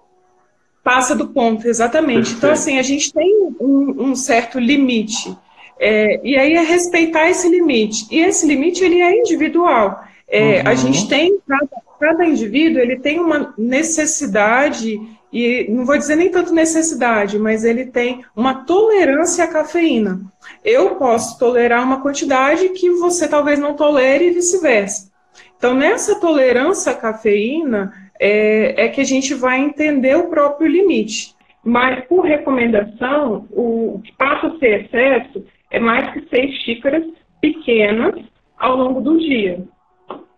Passa 0.84 1.16
do 1.16 1.28
ponto, 1.30 1.68
exatamente. 1.68 2.16
Perfeito. 2.18 2.38
Então, 2.38 2.52
assim, 2.52 2.78
a 2.78 2.84
gente 2.84 3.12
tem 3.12 3.50
um, 3.60 4.10
um 4.10 4.16
certo 4.16 4.60
limite. 4.60 5.36
É, 5.80 6.22
e 6.24 6.38
aí 6.38 6.54
é 6.54 6.62
respeitar 6.62 7.28
esse 7.28 7.50
limite. 7.50 8.06
E 8.12 8.20
esse 8.20 8.46
limite 8.46 8.84
ele 8.84 9.02
é 9.02 9.20
individual. 9.20 10.04
É, 10.28 10.58
uhum. 10.58 10.68
A 10.68 10.76
gente 10.76 11.08
tem, 11.08 11.40
cada, 11.48 11.85
cada 12.00 12.26
indivíduo 12.26 12.82
ele 12.82 13.00
tem 13.00 13.20
uma 13.20 13.54
necessidade, 13.58 15.00
e 15.32 15.68
não 15.70 15.86
vou 15.86 15.98
dizer 15.98 16.16
nem 16.16 16.30
tanto 16.30 16.54
necessidade, 16.54 17.38
mas 17.38 17.64
ele 17.64 17.86
tem 17.86 18.24
uma 18.36 18.66
tolerância 18.66 19.44
à 19.44 19.48
cafeína. 19.48 20.22
Eu 20.64 20.96
posso 20.96 21.38
tolerar 21.38 21.84
uma 21.84 22.02
quantidade 22.02 22.70
que 22.70 22.90
você 22.92 23.28
talvez 23.28 23.60
não 23.60 23.76
tolere 23.76 24.28
e 24.28 24.32
vice-versa. 24.32 25.12
Então, 25.58 25.74
nessa 25.74 26.20
tolerância 26.20 26.92
à 26.92 26.96
cafeína, 26.96 27.94
é, 28.20 28.86
é, 28.86 28.88
que 28.90 29.02
a 29.02 29.06
gente 29.06 29.34
vai 29.34 29.60
entender 29.60 30.16
o 30.16 30.30
próprio 30.30 30.68
limite. 30.68 31.36
Mas, 31.64 32.06
por 32.06 32.26
recomendação, 32.26 33.48
o 33.52 34.00
que 34.04 34.12
passa 34.14 34.48
a 34.48 34.58
ser 34.60 34.86
excesso 34.86 35.46
é 35.72 35.80
mais 35.80 36.14
que 36.14 36.28
seis 36.30 36.54
xícaras 36.62 37.04
pequenas 37.42 38.16
ao 38.58 38.78
longo 38.78 39.02
do 39.02 39.18
dia. 39.18 39.64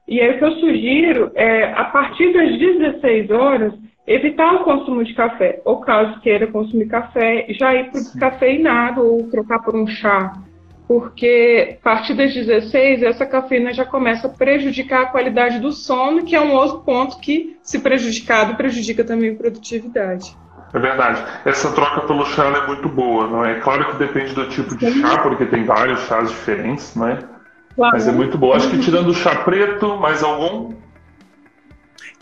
E 0.07 0.21
aí 0.21 0.35
o 0.35 0.37
que 0.37 0.45
eu 0.45 0.51
sugiro 0.53 1.31
é, 1.35 1.73
a 1.73 1.85
partir 1.85 2.31
das 2.31 2.57
16 2.57 3.29
horas, 3.29 3.73
evitar 4.07 4.55
o 4.55 4.63
consumo 4.63 5.03
de 5.03 5.13
café. 5.13 5.61
Ou 5.65 5.81
caso 5.81 6.21
queira 6.21 6.47
consumir 6.47 6.87
café, 6.87 7.45
já 7.49 7.75
ir 7.75 7.91
para 7.91 7.99
o 7.99 8.03
descafeinado 8.03 9.01
ou 9.05 9.29
trocar 9.29 9.59
por 9.59 9.75
um 9.75 9.85
chá. 9.85 10.33
Porque 10.87 11.77
a 11.77 11.83
partir 11.83 12.13
das 12.13 12.33
16, 12.33 13.03
essa 13.03 13.25
cafeína 13.25 13.73
já 13.73 13.83
começa 13.83 14.27
a 14.27 14.29
prejudicar 14.29 15.01
a 15.01 15.05
qualidade 15.07 15.59
do 15.59 15.73
sono, 15.73 16.23
que 16.23 16.33
é 16.33 16.39
um 16.39 16.53
outro 16.53 16.79
ponto 16.79 17.19
que, 17.19 17.57
se 17.61 17.79
prejudicado, 17.79 18.55
prejudica 18.55 19.03
também 19.03 19.31
a 19.31 19.35
produtividade. 19.35 20.33
É 20.73 20.79
verdade. 20.79 21.21
Essa 21.43 21.73
troca 21.73 22.07
pelo 22.07 22.25
chá 22.25 22.45
é 22.45 22.67
muito 22.67 22.87
boa, 22.87 23.27
não 23.27 23.43
é? 23.43 23.59
Claro 23.59 23.91
que 23.91 23.97
depende 23.97 24.33
do 24.33 24.47
tipo 24.47 24.77
de 24.77 25.01
chá, 25.01 25.17
porque 25.21 25.45
tem 25.45 25.65
vários 25.65 25.99
chás 26.07 26.29
diferentes, 26.29 26.95
não 26.95 27.09
é? 27.09 27.19
Claro. 27.77 27.95
Mas 27.95 28.07
é 28.07 28.11
muito 28.11 28.37
bom. 28.39 28.53
Acho 28.53 28.71
que 28.71 28.79
tirando 28.79 29.09
o 29.09 29.13
chá 29.13 29.35
preto, 29.43 29.95
mais 29.97 30.23
algum? 30.23 30.73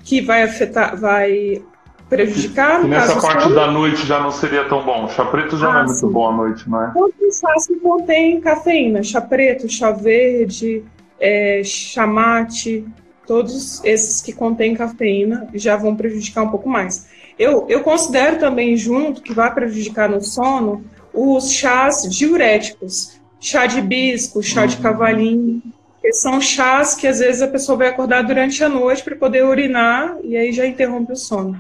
Que 0.04 0.20
vai 0.20 0.44
afetar, 0.44 1.00
vai 1.00 1.64
prejudicar. 2.10 2.84
E 2.84 2.88
nessa 2.90 3.20
parte 3.22 3.52
da 3.54 3.72
noite 3.72 4.06
já 4.06 4.20
não 4.20 4.32
seria 4.32 4.66
tão 4.66 4.84
bom. 4.84 5.08
Chá 5.08 5.24
preto 5.24 5.58
já 5.58 5.70
ah, 5.70 5.74
não 5.74 5.80
é 5.80 5.84
muito 5.86 6.00
sim. 6.00 6.12
bom 6.12 6.30
à 6.30 6.36
noite, 6.36 6.70
não 6.70 6.84
é? 6.84 6.92
Todos 6.92 7.40
chás 7.40 7.68
que 7.68 7.76
contém 7.78 8.42
cafeína, 8.42 9.02
chá 9.02 9.22
preto, 9.22 9.70
chá 9.70 9.92
verde, 9.92 10.84
é, 11.22 11.62
chá 11.64 12.06
mate, 12.06 12.86
todos 13.26 13.84
esses 13.86 14.22
que 14.22 14.34
contêm 14.34 14.76
cafeína 14.76 15.48
já 15.54 15.78
vão 15.78 15.96
prejudicar 15.96 16.44
um 16.44 16.50
pouco 16.50 16.68
mais. 16.68 17.08
Eu, 17.40 17.66
eu 17.70 17.82
considero 17.82 18.40
também 18.40 18.76
junto 18.76 19.22
que 19.22 19.34
vai 19.34 19.54
prejudicar 19.54 20.10
no 20.10 20.22
sono 20.22 20.84
os 21.14 21.50
chás 21.50 22.04
diuréticos, 22.10 23.20
chá 23.46 23.68
de 23.68 23.78
hibisco, 23.78 24.42
chá 24.42 24.66
de 24.66 24.78
cavalinho, 24.78 25.62
que 26.02 26.12
são 26.14 26.42
chás 26.42 26.96
que 26.96 27.06
às 27.06 27.20
vezes 27.20 27.44
a 27.44 27.48
pessoa 27.48 27.78
vai 27.78 27.90
acordar 27.90 28.24
durante 28.24 28.64
a 28.64 28.70
noite 28.70 29.04
para 29.04 29.16
poder 29.16 29.46
urinar 29.46 30.18
e 30.24 30.36
aí 30.36 30.52
já 30.52 30.66
interrompe 30.66 31.14
o 31.14 31.16
sono. 31.16 31.56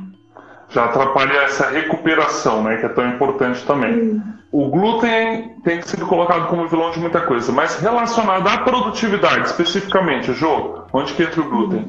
Já 0.69 0.85
atrapalha 0.85 1.43
essa 1.43 1.69
recuperação, 1.69 2.63
né, 2.63 2.77
que 2.77 2.87
é 2.87 2.89
tão 2.89 3.07
importante 3.07 3.63
também. 3.65 4.19
O 4.51 4.67
glúten 4.69 5.53
tem 5.63 5.79
sido 5.83 6.07
colocado 6.07 6.47
como 6.47 6.67
vilão 6.67 6.89
de 6.89 6.99
muita 6.99 7.21
coisa, 7.21 7.51
mas 7.51 7.79
relacionado 7.79 8.47
à 8.47 8.57
produtividade 8.57 9.45
especificamente, 9.45 10.33
Jô, 10.33 10.85
onde 10.91 11.13
que 11.13 11.21
entra 11.21 11.41
o 11.41 11.49
glúten? 11.49 11.85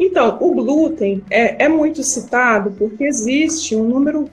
Então, 0.00 0.36
o 0.40 0.52
glúten 0.52 1.22
é, 1.30 1.66
é 1.66 1.68
muito 1.68 2.02
citado 2.02 2.72
porque 2.72 3.04
existe 3.04 3.76
um 3.76 3.84
número 3.84 4.28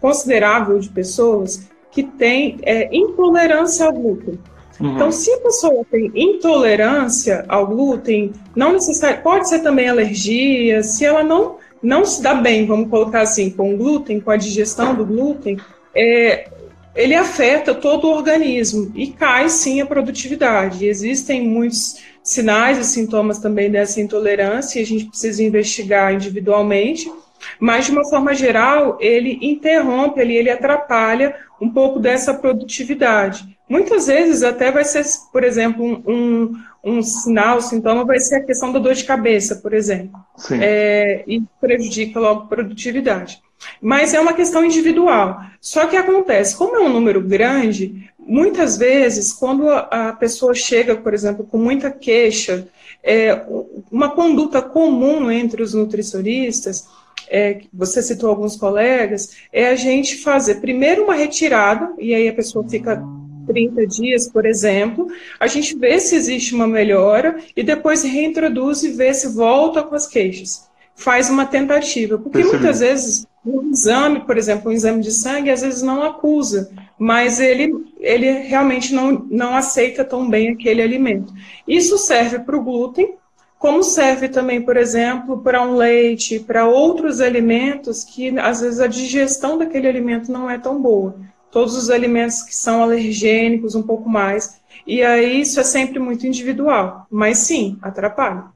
considerável 0.00 0.78
de 0.78 0.88
pessoas 0.88 1.70
que 1.92 2.02
têm 2.02 2.58
é, 2.62 2.88
intolerância 2.94 3.86
ao 3.86 3.92
glúten. 3.92 4.38
Uhum. 4.80 4.94
Então, 4.94 5.12
se 5.12 5.30
a 5.30 5.38
pessoa 5.38 5.84
tem 5.90 6.10
intolerância 6.14 7.44
ao 7.46 7.66
glúten, 7.66 8.32
não 8.56 8.72
necessariamente, 8.72 9.22
pode 9.22 9.48
ser 9.48 9.60
também 9.60 9.88
alergia, 9.88 10.82
se 10.82 11.04
ela 11.04 11.22
não, 11.22 11.56
não 11.82 12.04
se 12.04 12.22
dá 12.22 12.34
bem, 12.34 12.66
vamos 12.66 12.88
colocar 12.88 13.20
assim, 13.20 13.50
com 13.50 13.74
o 13.74 13.76
glúten, 13.76 14.20
com 14.20 14.30
a 14.30 14.36
digestão 14.36 14.94
do 14.94 15.04
glúten, 15.04 15.58
é, 15.94 16.48
ele 16.94 17.14
afeta 17.14 17.74
todo 17.74 18.06
o 18.06 18.12
organismo 18.12 18.90
e 18.94 19.08
cai 19.08 19.48
sim 19.48 19.80
a 19.80 19.86
produtividade. 19.86 20.86
Existem 20.86 21.46
muitos 21.46 21.96
sinais 22.22 22.78
e 22.78 22.84
sintomas 22.84 23.38
também 23.38 23.70
dessa 23.70 24.00
intolerância 24.00 24.78
e 24.78 24.82
a 24.82 24.86
gente 24.86 25.06
precisa 25.06 25.42
investigar 25.42 26.14
individualmente, 26.14 27.10
mas 27.58 27.86
de 27.86 27.92
uma 27.92 28.08
forma 28.08 28.34
geral, 28.34 28.98
ele 29.00 29.38
interrompe 29.42 30.20
ali, 30.20 30.36
ele 30.36 30.50
atrapalha 30.50 31.34
um 31.60 31.70
pouco 31.70 31.98
dessa 31.98 32.34
produtividade. 32.34 33.56
Muitas 33.68 34.06
vezes 34.06 34.42
até 34.42 34.70
vai 34.70 34.84
ser, 34.84 35.04
por 35.32 35.44
exemplo, 35.44 35.84
um, 35.84 36.02
um, 36.06 36.52
um 36.84 37.02
sinal, 37.02 37.60
sintoma 37.60 38.04
vai 38.04 38.18
ser 38.18 38.36
a 38.36 38.44
questão 38.44 38.72
da 38.72 38.78
dor 38.78 38.94
de 38.94 39.04
cabeça, 39.04 39.56
por 39.56 39.72
exemplo. 39.72 40.20
É, 40.60 41.24
e 41.26 41.42
prejudica 41.60 42.20
logo 42.20 42.42
a 42.42 42.46
produtividade. 42.46 43.40
Mas 43.80 44.12
é 44.12 44.20
uma 44.20 44.34
questão 44.34 44.64
individual. 44.64 45.40
Só 45.60 45.86
que 45.86 45.96
acontece, 45.96 46.56
como 46.56 46.76
é 46.76 46.80
um 46.80 46.92
número 46.92 47.20
grande, 47.20 48.10
muitas 48.18 48.76
vezes, 48.76 49.32
quando 49.32 49.68
a 49.70 50.12
pessoa 50.18 50.54
chega, 50.54 50.96
por 50.96 51.14
exemplo, 51.14 51.46
com 51.46 51.58
muita 51.58 51.90
queixa, 51.90 52.66
é, 53.02 53.44
uma 53.90 54.10
conduta 54.10 54.60
comum 54.60 55.30
entre 55.30 55.62
os 55.62 55.74
nutricionistas, 55.74 56.88
é, 57.28 57.60
você 57.72 58.02
citou 58.02 58.30
alguns 58.30 58.56
colegas, 58.56 59.36
é 59.52 59.68
a 59.68 59.74
gente 59.74 60.16
fazer 60.18 60.56
primeiro 60.56 61.04
uma 61.04 61.14
retirada, 61.14 61.92
e 61.98 62.14
aí 62.14 62.28
a 62.28 62.34
pessoa 62.34 62.68
fica 62.68 63.02
30 63.46 63.86
dias, 63.86 64.28
por 64.28 64.46
exemplo, 64.46 65.08
a 65.38 65.46
gente 65.46 65.76
vê 65.76 65.98
se 65.98 66.14
existe 66.14 66.54
uma 66.54 66.66
melhora 66.66 67.38
e 67.56 67.62
depois 67.62 68.02
reintroduz 68.02 68.82
e 68.82 68.92
vê 68.92 69.12
se 69.12 69.28
volta 69.28 69.82
com 69.82 69.94
as 69.94 70.06
queixas. 70.06 70.70
Faz 70.94 71.30
uma 71.30 71.46
tentativa, 71.46 72.18
porque 72.18 72.38
Percebi. 72.38 72.58
muitas 72.58 72.80
vezes 72.80 73.26
um 73.44 73.70
exame, 73.70 74.20
por 74.20 74.36
exemplo, 74.38 74.70
um 74.70 74.74
exame 74.74 75.02
de 75.02 75.10
sangue, 75.10 75.50
às 75.50 75.62
vezes 75.62 75.82
não 75.82 76.02
acusa, 76.02 76.70
mas 76.98 77.40
ele, 77.40 77.72
ele 77.98 78.30
realmente 78.30 78.94
não, 78.94 79.26
não 79.30 79.54
aceita 79.54 80.04
tão 80.04 80.28
bem 80.28 80.50
aquele 80.50 80.80
alimento. 80.80 81.32
Isso 81.66 81.98
serve 81.98 82.38
para 82.40 82.56
o 82.56 82.62
glúten, 82.62 83.16
como 83.62 83.84
serve 83.84 84.28
também, 84.28 84.60
por 84.60 84.76
exemplo, 84.76 85.38
para 85.38 85.62
um 85.62 85.76
leite, 85.76 86.40
para 86.40 86.66
outros 86.66 87.20
alimentos 87.20 88.02
que 88.02 88.36
às 88.36 88.60
vezes 88.60 88.80
a 88.80 88.88
digestão 88.88 89.56
daquele 89.56 89.86
alimento 89.86 90.32
não 90.32 90.50
é 90.50 90.58
tão 90.58 90.82
boa. 90.82 91.14
Todos 91.48 91.76
os 91.76 91.88
alimentos 91.88 92.42
que 92.42 92.56
são 92.56 92.82
alergênicos, 92.82 93.76
um 93.76 93.82
pouco 93.84 94.10
mais. 94.10 94.60
E 94.84 95.00
aí 95.00 95.40
isso 95.40 95.60
é 95.60 95.62
sempre 95.62 96.00
muito 96.00 96.26
individual, 96.26 97.06
mas 97.08 97.38
sim, 97.38 97.78
atrapalha. 97.80 98.46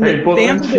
É 0.00 0.12
importante, 0.14 0.76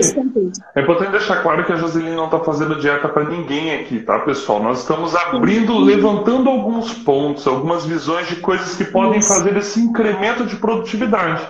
é 0.76 0.82
importante 0.82 1.12
deixar 1.12 1.42
claro 1.42 1.64
que 1.64 1.72
a 1.72 1.78
Joseline 1.78 2.18
não 2.18 2.26
está 2.26 2.40
fazendo 2.40 2.82
dieta 2.82 3.08
para 3.08 3.30
ninguém 3.30 3.76
aqui, 3.76 4.02
tá, 4.02 4.20
pessoal? 4.20 4.62
Nós 4.62 4.80
estamos 4.80 5.16
abrindo, 5.16 5.78
levantando 5.80 6.50
alguns 6.50 6.92
pontos, 6.96 7.48
algumas 7.48 7.86
visões 7.86 8.28
de 8.28 8.38
coisas 8.38 8.76
que 8.76 8.84
podem 8.84 9.22
fazer 9.22 9.56
esse 9.56 9.80
incremento 9.80 10.46
de 10.46 10.58
produtividade, 10.58 11.48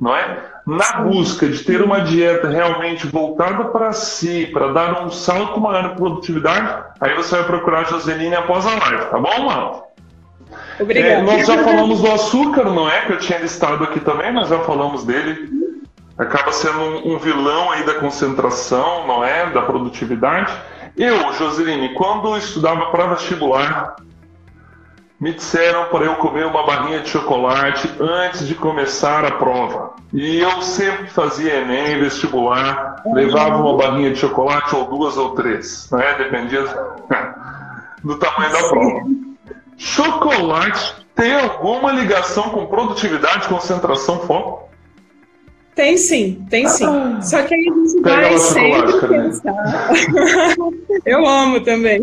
não 0.00 0.16
é? 0.16 0.57
Na 0.68 1.00
busca 1.00 1.48
de 1.48 1.64
ter 1.64 1.80
uma 1.80 2.02
dieta 2.02 2.48
realmente 2.48 3.06
voltada 3.06 3.64
para 3.64 3.90
si, 3.92 4.50
para 4.52 4.70
dar 4.70 5.02
um 5.02 5.10
salto 5.10 5.58
maior 5.58 5.88
de 5.88 5.96
produtividade, 5.96 6.84
aí 7.00 7.14
você 7.14 7.36
vai 7.36 7.44
procurar 7.44 7.80
a 7.80 7.84
Joseline 7.84 8.34
após 8.34 8.66
a 8.66 8.70
live, 8.70 9.06
tá 9.06 9.18
bom, 9.18 9.46
mano? 9.46 9.82
Obrigada. 10.78 11.14
É, 11.14 11.22
nós 11.22 11.46
já 11.46 11.64
falamos 11.64 12.02
do 12.02 12.12
açúcar, 12.12 12.64
não 12.64 12.86
é? 12.86 13.06
Que 13.06 13.12
eu 13.14 13.18
tinha 13.18 13.38
listado 13.38 13.82
aqui 13.82 13.98
também, 14.00 14.30
mas 14.30 14.48
já 14.48 14.58
falamos 14.58 15.04
dele 15.04 15.56
acaba 16.18 16.52
sendo 16.52 16.80
um, 16.80 17.14
um 17.14 17.18
vilão 17.18 17.70
aí 17.70 17.86
da 17.86 17.94
concentração, 17.94 19.06
não 19.06 19.24
é? 19.24 19.48
Da 19.50 19.62
produtividade. 19.62 20.52
Eu, 20.96 21.32
Joseline, 21.32 21.94
quando 21.94 22.36
estudava 22.36 22.86
para 22.90 23.06
vestibular, 23.14 23.96
me 25.20 25.32
disseram 25.32 25.86
para 25.86 26.04
eu 26.04 26.14
comer 26.16 26.46
uma 26.46 26.64
barrinha 26.64 27.00
de 27.00 27.08
chocolate 27.08 27.90
antes 28.00 28.46
de 28.46 28.54
começar 28.54 29.24
a 29.24 29.32
prova. 29.32 29.94
E 30.12 30.38
eu 30.38 30.62
sempre 30.62 31.08
fazia 31.08 31.56
Enem, 31.56 32.00
vestibular, 32.00 33.02
levava 33.04 33.56
uma 33.56 33.76
barrinha 33.76 34.12
de 34.12 34.18
chocolate 34.18 34.74
ou 34.76 34.84
duas 34.86 35.16
ou 35.16 35.34
três, 35.34 35.88
não 35.90 36.00
é? 36.00 36.16
Dependia 36.18 36.62
do 38.02 38.16
tamanho 38.16 38.52
da 38.52 38.68
prova. 38.68 39.00
Chocolate 39.76 40.94
tem 41.16 41.34
alguma 41.34 41.90
ligação 41.90 42.50
com 42.50 42.66
produtividade, 42.66 43.48
concentração, 43.48 44.20
foco? 44.20 44.67
Tem 45.78 45.96
sim, 45.96 46.44
tem 46.50 46.66
sim. 46.66 46.84
Ah, 46.84 47.20
Só 47.22 47.40
que 47.44 47.54
aí 47.54 47.68
a 47.68 47.72
gente 47.72 48.00
vai 48.00 48.36
sempre 48.36 49.06
pensar. 49.06 49.54
Eu 51.06 51.24
amo 51.24 51.60
também. 51.60 52.00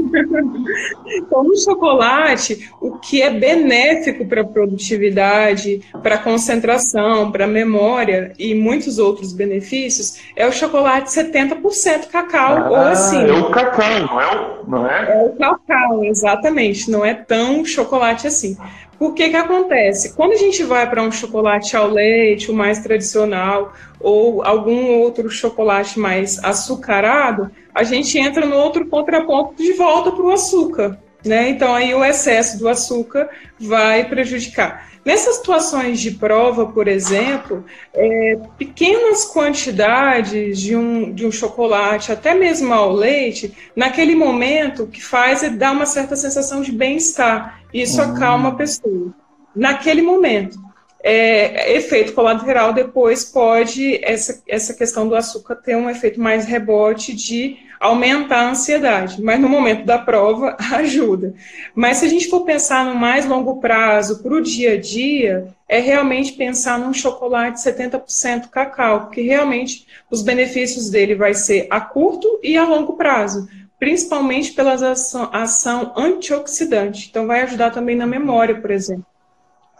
Como 1.30 1.52
o 1.52 1.58
chocolate, 1.58 2.72
o 2.80 2.98
que 3.00 3.22
é 3.22 3.30
benéfico 3.30 4.26
para 4.26 4.44
a 4.44 4.46
produtividade, 4.46 5.82
para 6.02 6.16
a 6.16 6.18
concentração, 6.18 7.34
para 7.34 7.44
a 7.44 7.50
memória 7.50 8.32
e 8.40 8.56
muitos 8.56 8.98
outros 8.98 9.34
benefícios, 9.34 10.22
é 10.38 10.48
o 10.48 10.54
chocolate 10.54 11.10
70% 11.10 12.08
cacau 12.08 12.58
ah, 12.58 12.70
ou 12.70 12.78
assim. 12.78 13.28
É 13.28 13.34
o 13.34 13.50
cacau, 13.50 14.00
não 14.00 14.22
é 14.22 14.36
o, 14.36 14.70
não 14.70 14.90
é? 14.90 15.18
É 15.20 15.24
o 15.26 15.30
cacau, 15.32 16.02
exatamente. 16.06 16.90
Não 16.90 17.04
é 17.04 17.14
tão 17.14 17.66
chocolate 17.66 18.26
assim. 18.26 18.56
Por 18.98 19.14
que 19.14 19.30
que 19.30 19.36
acontece? 19.36 20.14
Quando 20.14 20.34
a 20.34 20.38
gente 20.38 20.64
vai 20.64 20.90
para 20.90 21.04
um 21.04 21.12
chocolate 21.12 21.76
ao 21.76 21.90
leite, 21.90 22.50
o 22.50 22.54
mais 22.54 22.80
tradicional, 22.80 23.74
ou 24.00 24.44
algum 24.44 25.00
outro 25.00 25.30
chocolate 25.30 26.00
mais 26.00 26.42
açucarado, 26.44 27.52
a 27.74 27.84
gente 27.84 28.18
entra 28.18 28.46
no 28.46 28.56
outro 28.56 28.86
contraponto 28.88 29.56
de 29.56 29.74
volta 29.74 30.12
para 30.12 30.24
o 30.24 30.32
açúcar. 30.32 30.98
Né? 31.26 31.50
Então, 31.50 31.74
aí 31.74 31.94
o 31.94 32.06
excesso 32.06 32.60
do 32.60 32.70
açúcar 32.70 33.30
vai 33.60 34.08
prejudicar. 34.08 34.90
Nessas 35.06 35.36
situações 35.36 36.00
de 36.00 36.10
prova, 36.10 36.66
por 36.66 36.88
exemplo, 36.88 37.64
é, 37.94 38.40
pequenas 38.58 39.24
quantidades 39.24 40.60
de 40.60 40.76
um, 40.76 41.14
de 41.14 41.28
um 41.28 41.32
chocolate, 41.32 42.12
até 42.12 42.34
mesmo 42.34 42.74
ao 42.74 42.92
leite, 42.92 43.56
naquele 43.76 44.16
momento 44.16 44.84
o 44.84 44.88
que 44.88 45.04
faz 45.04 45.44
é 45.44 45.50
dar 45.50 45.74
uma 45.74 45.86
certa 45.86 46.16
sensação 46.16 46.64
de 46.64 46.72
bem-estar. 46.72 47.62
Isso 47.72 48.02
uhum. 48.02 48.16
acalma 48.16 48.50
a 48.50 48.56
pessoa. 48.56 49.14
Naquele 49.56 50.02
momento. 50.02 50.65
É, 51.08 51.72
efeito 51.76 52.14
colateral 52.14 52.74
depois 52.74 53.24
pode, 53.24 54.04
essa, 54.04 54.42
essa 54.48 54.74
questão 54.74 55.08
do 55.08 55.14
açúcar 55.14 55.54
ter 55.54 55.78
um 55.78 55.88
efeito 55.88 56.20
mais 56.20 56.46
rebote 56.46 57.14
de 57.14 57.58
aumentar 57.80 58.40
a 58.40 58.50
ansiedade, 58.50 59.22
mas 59.22 59.40
no 59.40 59.48
momento 59.48 59.86
da 59.86 60.00
prova 60.00 60.58
ajuda. 60.74 61.36
Mas 61.76 61.98
se 61.98 62.06
a 62.06 62.10
gente 62.10 62.28
for 62.28 62.42
pensar 62.42 62.84
no 62.84 62.96
mais 62.96 63.24
longo 63.24 63.62
prazo, 63.62 64.24
para 64.24 64.34
o 64.34 64.42
dia 64.42 64.74
a 64.74 64.82
dia, 64.82 65.48
é 65.70 65.78
realmente 65.78 66.34
pensar 66.34 66.80
num 66.80 66.92
chocolate 66.92 67.60
70% 67.60 68.50
cacau, 68.50 69.02
porque 69.02 69.22
realmente 69.22 69.86
os 70.10 70.24
benefícios 70.24 70.90
dele 70.90 71.14
vai 71.14 71.36
ser 71.36 71.68
a 71.70 71.80
curto 71.80 72.40
e 72.42 72.58
a 72.58 72.66
longo 72.66 72.94
prazo, 72.94 73.48
principalmente 73.78 74.54
pela 74.54 74.74
ação, 74.74 75.30
ação 75.32 75.94
antioxidante. 75.96 77.10
Então 77.12 77.28
vai 77.28 77.42
ajudar 77.42 77.70
também 77.70 77.96
na 77.96 78.08
memória, 78.08 78.60
por 78.60 78.72
exemplo. 78.72 79.06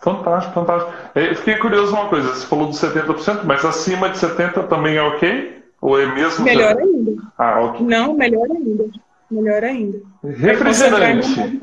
Fantástico, 0.02 0.54
fantástico. 0.54 0.94
Eu 1.16 1.36
fiquei 1.36 1.56
curioso 1.56 1.94
uma 1.94 2.10
coisa, 2.10 2.34
você 2.34 2.46
falou 2.46 2.68
dos 2.68 2.80
70%, 2.80 3.44
mas 3.44 3.66
acima 3.66 4.10
de 4.10 4.18
70% 4.18 4.68
também 4.68 4.98
é 4.98 5.02
ok? 5.02 5.64
Ou 5.82 6.00
é 6.00 6.06
mesmo. 6.14 6.46
Melhor 6.46 6.78
ainda. 6.78 7.22
Ah, 7.38 7.62
ok. 7.62 7.86
Não, 7.86 8.14
melhor 8.14 8.48
ainda. 8.50 8.86
Melhor 9.30 9.64
ainda. 9.64 10.00
Refrigerante. 10.24 11.60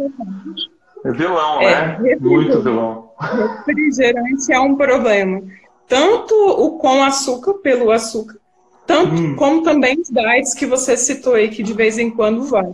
É 1.05 1.11
vilão, 1.12 1.61
é, 1.61 1.99
né? 1.99 2.16
Muito 2.21 2.61
vilão. 2.61 3.11
Refrigerante 3.18 4.53
é 4.53 4.61
um 4.61 4.77
problema. 4.77 5.42
Tanto 5.88 6.35
o 6.35 6.79
com 6.79 7.03
açúcar, 7.03 7.55
pelo 7.55 7.90
açúcar, 7.90 8.37
tanto 8.87 9.14
hum. 9.14 9.37
como 9.37 9.62
também 9.62 10.01
os 10.01 10.09
diets 10.09 10.55
que 10.55 10.66
você 10.66 10.97
citou 10.97 11.35
aí, 11.35 11.49
que 11.49 11.62
de 11.62 11.73
vez 11.73 11.99
em 11.99 12.11
quando 12.11 12.45
vai. 12.45 12.73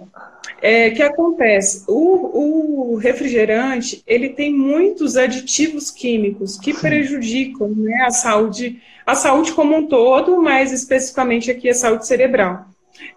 É, 0.61 0.91
que 0.91 1.03
acontece? 1.03 1.85
O, 1.87 2.93
o, 2.93 2.97
refrigerante 2.97 4.03
ele 4.07 4.31
tem 4.31 4.53
muitos 4.53 5.17
aditivos 5.17 5.91
químicos 5.91 6.59
que 6.59 6.73
Sim. 6.73 6.81
prejudicam 6.81 7.69
né, 7.69 8.05
a 8.07 8.11
saúde, 8.11 8.83
a 9.07 9.15
saúde 9.15 9.53
como 9.53 9.77
um 9.77 9.87
todo, 9.87 10.43
mas 10.43 10.73
especificamente 10.73 11.51
aqui 11.51 11.69
a 11.69 11.75
saúde 11.75 12.07
cerebral. 12.07 12.67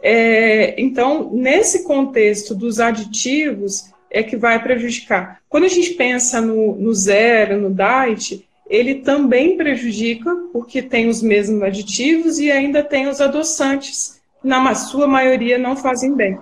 É, 0.03 0.79
então, 0.79 1.31
nesse 1.33 1.83
contexto 1.83 2.53
dos 2.53 2.79
aditivos, 2.79 3.91
é 4.11 4.21
que 4.21 4.35
vai 4.35 4.61
prejudicar. 4.61 5.39
Quando 5.49 5.63
a 5.63 5.69
gente 5.69 5.91
pensa 5.91 6.41
no, 6.41 6.75
no 6.75 6.93
zero, 6.93 7.59
no 7.59 7.73
diet, 7.73 8.45
ele 8.69 8.95
também 8.95 9.57
prejudica, 9.57 10.33
porque 10.53 10.81
tem 10.81 11.07
os 11.07 11.21
mesmos 11.21 11.63
aditivos 11.63 12.39
e 12.39 12.51
ainda 12.51 12.83
tem 12.83 13.07
os 13.07 13.19
adoçantes, 13.19 14.21
que 14.41 14.47
na 14.47 14.75
sua 14.75 15.07
maioria 15.07 15.57
não 15.57 15.75
fazem 15.75 16.13
bem. 16.13 16.37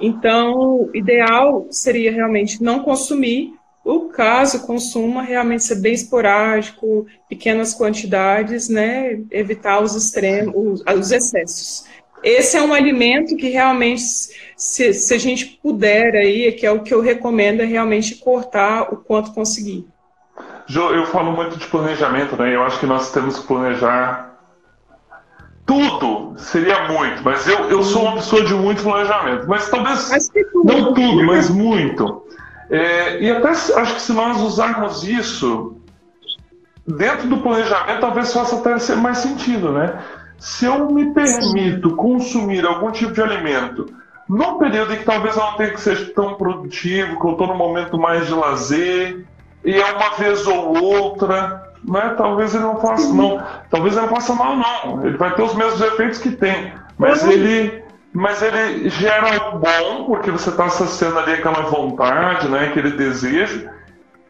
Então, 0.00 0.90
ideal 0.92 1.66
seria 1.70 2.12
realmente 2.12 2.62
não 2.62 2.80
consumir, 2.80 3.54
o 3.84 4.08
caso 4.08 4.66
consuma 4.66 5.22
realmente 5.22 5.64
ser 5.64 5.76
bem 5.76 5.92
esporádico, 5.92 7.06
pequenas 7.28 7.74
quantidades, 7.74 8.68
né, 8.68 9.20
evitar 9.30 9.80
os 9.80 9.94
extremos, 9.94 10.82
os 10.86 11.10
excessos. 11.12 11.84
Esse 12.22 12.56
é 12.56 12.62
um 12.62 12.72
alimento 12.72 13.36
que 13.36 13.50
realmente, 13.50 14.02
se, 14.56 14.94
se 14.94 15.12
a 15.12 15.18
gente 15.18 15.60
puder 15.62 16.14
aí, 16.14 16.50
que 16.52 16.64
é 16.64 16.70
o 16.70 16.82
que 16.82 16.94
eu 16.94 17.02
recomendo, 17.02 17.60
é 17.60 17.66
realmente 17.66 18.16
cortar 18.16 18.90
o 18.90 18.96
quanto 18.96 19.34
conseguir. 19.34 19.86
Jo, 20.66 20.88
eu 20.94 21.04
falo 21.06 21.32
muito 21.32 21.58
de 21.58 21.66
planejamento, 21.66 22.34
né? 22.36 22.54
Eu 22.54 22.62
acho 22.62 22.80
que 22.80 22.86
nós 22.86 23.12
temos 23.12 23.38
que 23.38 23.46
planejar 23.46 24.33
tudo. 25.66 26.34
Seria 26.36 26.88
muito, 26.88 27.22
mas 27.22 27.46
eu, 27.46 27.70
eu 27.70 27.82
sou 27.82 28.02
uma 28.02 28.14
pessoa 28.16 28.44
de 28.44 28.54
muito 28.54 28.82
planejamento. 28.82 29.46
Mas 29.48 29.68
talvez 29.68 30.10
não 30.54 30.92
tudo, 30.92 31.24
mas 31.24 31.48
muito. 31.48 32.22
É, 32.70 33.20
e 33.20 33.30
até 33.30 33.50
acho 33.50 33.94
que 33.94 34.00
se 34.00 34.12
nós 34.12 34.40
usarmos 34.40 35.06
isso 35.06 35.76
dentro 36.86 37.28
do 37.28 37.38
planejamento, 37.38 38.00
talvez 38.00 38.32
faça 38.32 38.56
até 38.56 38.94
mais 38.96 39.18
sentido, 39.18 39.72
né? 39.72 39.98
Se 40.38 40.66
eu 40.66 40.90
me 40.90 41.12
permito 41.14 41.94
consumir 41.96 42.66
algum 42.66 42.90
tipo 42.90 43.12
de 43.12 43.22
alimento 43.22 43.86
num 44.28 44.58
período 44.58 44.94
em 44.94 44.98
que 44.98 45.04
talvez 45.04 45.36
eu 45.36 45.42
não 45.42 45.56
tenha 45.56 45.70
que 45.70 45.80
ser 45.80 46.12
tão 46.14 46.34
produtivo, 46.34 47.18
que 47.18 47.26
eu 47.26 47.32
estou 47.32 47.46
no 47.46 47.54
momento 47.54 47.98
mais 47.98 48.26
de 48.26 48.32
lazer, 48.32 49.24
e 49.64 49.74
é 49.74 49.92
uma 49.92 50.10
vez 50.16 50.46
ou 50.46 50.82
outra, 50.82 51.73
né? 51.86 52.14
Talvez 52.16 52.54
ele 52.54 52.64
não 52.64 52.80
faça, 52.80 53.12
não. 53.12 53.42
Talvez 53.70 53.96
ele 53.96 54.06
não 54.06 54.14
faça 54.14 54.34
mal, 54.34 54.56
não. 54.56 55.06
Ele 55.06 55.16
vai 55.16 55.34
ter 55.34 55.42
os 55.42 55.54
mesmos 55.54 55.80
efeitos 55.80 56.18
que 56.18 56.30
tem. 56.30 56.72
Mas 56.98 57.22
uhum. 57.22 57.30
ele, 57.30 57.82
mas 58.12 58.42
ele 58.42 58.88
gera 58.88 59.34
algo 59.34 59.58
bom, 59.58 60.04
porque 60.06 60.30
você 60.30 60.50
está 60.50 60.68
saciando 60.68 61.18
ali 61.18 61.34
aquela 61.34 61.62
vontade, 61.62 62.48
né? 62.48 62.68
aquele 62.68 62.90
desejo. 62.90 63.68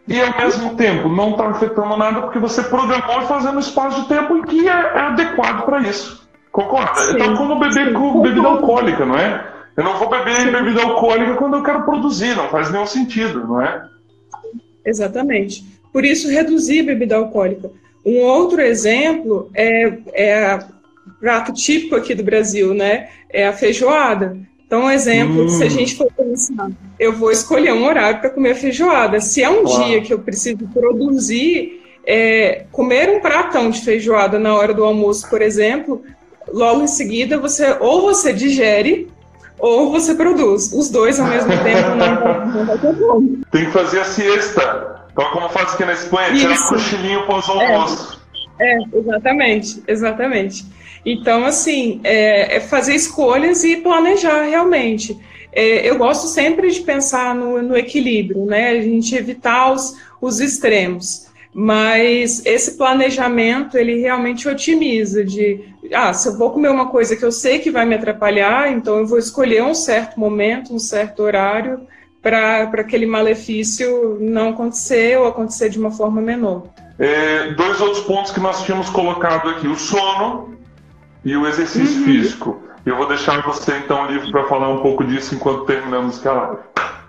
E 0.06 0.20
ao 0.20 0.36
mesmo 0.36 0.74
tempo 0.74 1.08
não 1.08 1.30
está 1.30 1.48
afetando 1.48 1.96
nada 1.96 2.22
porque 2.22 2.38
você 2.38 2.62
programou 2.62 3.22
e 3.22 3.26
fazendo 3.26 3.58
espaço 3.58 4.02
de 4.02 4.08
tempo 4.08 4.36
em 4.36 4.42
que 4.42 4.68
é, 4.68 4.72
é 4.72 5.00
adequado 5.00 5.64
para 5.64 5.80
isso. 5.80 6.28
Concorda? 6.52 6.94
Sim. 6.96 7.14
Então, 7.14 7.34
como 7.36 7.58
beber 7.58 7.92
com 7.94 8.20
bebida 8.20 8.46
alcoólica, 8.46 9.06
não 9.06 9.16
é? 9.16 9.46
Eu 9.76 9.82
não 9.82 9.96
vou 9.96 10.08
beber 10.08 10.36
Sim. 10.36 10.52
bebida 10.52 10.82
alcoólica 10.82 11.34
quando 11.34 11.56
eu 11.56 11.62
quero 11.62 11.84
produzir, 11.84 12.36
não 12.36 12.48
faz 12.48 12.70
nenhum 12.70 12.86
sentido, 12.86 13.46
não 13.46 13.60
é? 13.60 13.82
Exatamente. 14.84 15.73
Por 15.94 16.04
isso, 16.04 16.28
reduzir 16.28 16.80
a 16.80 16.86
bebida 16.86 17.14
alcoólica. 17.14 17.70
Um 18.04 18.18
outro 18.18 18.60
exemplo 18.60 19.48
é, 19.54 19.92
é 20.12 20.58
prato 21.20 21.52
típico 21.52 21.94
aqui 21.94 22.16
do 22.16 22.24
Brasil, 22.24 22.74
né? 22.74 23.10
É 23.30 23.46
a 23.46 23.52
feijoada. 23.52 24.36
Então, 24.66 24.86
um 24.86 24.90
exemplo, 24.90 25.44
hum. 25.44 25.48
se 25.48 25.62
a 25.62 25.66
hum. 25.66 25.70
gente 25.70 25.94
for 25.94 26.10
pensar, 26.12 26.68
eu 26.98 27.12
vou 27.12 27.30
escolher 27.30 27.72
um 27.72 27.84
horário 27.84 28.20
para 28.20 28.28
comer 28.28 28.50
a 28.50 28.54
feijoada. 28.56 29.20
Se 29.20 29.40
é 29.40 29.48
um 29.48 29.64
dia 29.64 30.00
que 30.00 30.12
eu 30.12 30.18
preciso 30.18 30.66
produzir, 30.74 31.80
é, 32.04 32.64
comer 32.72 33.08
um 33.10 33.20
pratão 33.20 33.70
de 33.70 33.80
feijoada 33.80 34.36
na 34.36 34.52
hora 34.52 34.74
do 34.74 34.82
almoço, 34.82 35.30
por 35.30 35.40
exemplo, 35.40 36.02
logo 36.52 36.82
em 36.82 36.88
seguida 36.88 37.38
você 37.38 37.76
ou 37.78 38.02
você 38.02 38.32
digere 38.32 39.06
ou 39.60 39.92
você 39.92 40.12
produz. 40.16 40.72
Os 40.72 40.90
dois 40.90 41.20
ao 41.20 41.28
mesmo 41.28 41.52
tempo 41.62 41.88
não, 41.90 42.46
não 42.52 42.66
vai 42.66 42.78
ter 42.78 42.98
como. 42.98 43.38
Tem 43.52 43.66
que 43.66 43.70
fazer 43.70 44.00
a 44.00 44.04
siesta. 44.04 45.03
Então, 45.14 45.30
como 45.30 45.48
faz 45.48 45.72
aqui 45.72 45.84
na 45.84 45.92
Espanha, 45.92 46.34
tirar 46.34 46.54
um 46.54 46.68
cochilinho 46.68 47.26
pós-almoço. 47.26 48.20
É, 48.58 48.74
é, 48.74 48.78
exatamente, 48.92 49.82
exatamente. 49.86 50.66
Então, 51.06 51.44
assim, 51.44 52.00
é, 52.02 52.56
é 52.56 52.60
fazer 52.60 52.96
escolhas 52.96 53.62
e 53.62 53.76
planejar 53.76 54.42
realmente. 54.42 55.16
É, 55.52 55.88
eu 55.88 55.96
gosto 55.96 56.26
sempre 56.26 56.68
de 56.68 56.80
pensar 56.80 57.32
no, 57.32 57.62
no, 57.62 57.76
equilíbrio, 57.76 58.44
né? 58.44 58.70
A 58.70 58.82
gente 58.82 59.14
evitar 59.14 59.72
os, 59.72 59.96
os 60.20 60.40
extremos. 60.40 61.28
Mas 61.52 62.44
esse 62.44 62.76
planejamento, 62.76 63.78
ele 63.78 64.00
realmente 64.00 64.48
otimiza 64.48 65.24
de, 65.24 65.60
ah, 65.92 66.12
se 66.12 66.28
eu 66.28 66.36
vou 66.36 66.50
comer 66.50 66.70
uma 66.70 66.88
coisa 66.88 67.14
que 67.14 67.24
eu 67.24 67.30
sei 67.30 67.60
que 67.60 67.70
vai 67.70 67.86
me 67.86 67.94
atrapalhar, 67.94 68.72
então 68.72 68.98
eu 68.98 69.06
vou 69.06 69.18
escolher 69.18 69.62
um 69.62 69.76
certo 69.76 70.18
momento, 70.18 70.74
um 70.74 70.80
certo 70.80 71.22
horário, 71.22 71.86
para 72.24 72.80
aquele 72.80 73.04
malefício 73.04 74.16
não 74.18 74.48
acontecer 74.48 75.18
ou 75.18 75.26
acontecer 75.26 75.68
de 75.68 75.78
uma 75.78 75.90
forma 75.90 76.22
menor. 76.22 76.68
É, 76.98 77.50
dois 77.52 77.78
outros 77.82 78.02
pontos 78.04 78.32
que 78.32 78.40
nós 78.40 78.64
tínhamos 78.64 78.88
colocado 78.88 79.50
aqui: 79.50 79.68
o 79.68 79.76
sono 79.76 80.58
e 81.22 81.36
o 81.36 81.46
exercício 81.46 81.98
uhum. 81.98 82.04
físico. 82.04 82.62
Eu 82.86 82.96
vou 82.96 83.06
deixar 83.06 83.42
você 83.42 83.76
então 83.78 84.06
livre 84.10 84.30
para 84.30 84.48
falar 84.48 84.70
um 84.70 84.80
pouco 84.80 85.04
disso 85.04 85.34
enquanto 85.34 85.66
terminamos 85.66 86.26
a 86.26 86.32
live. 86.32 86.58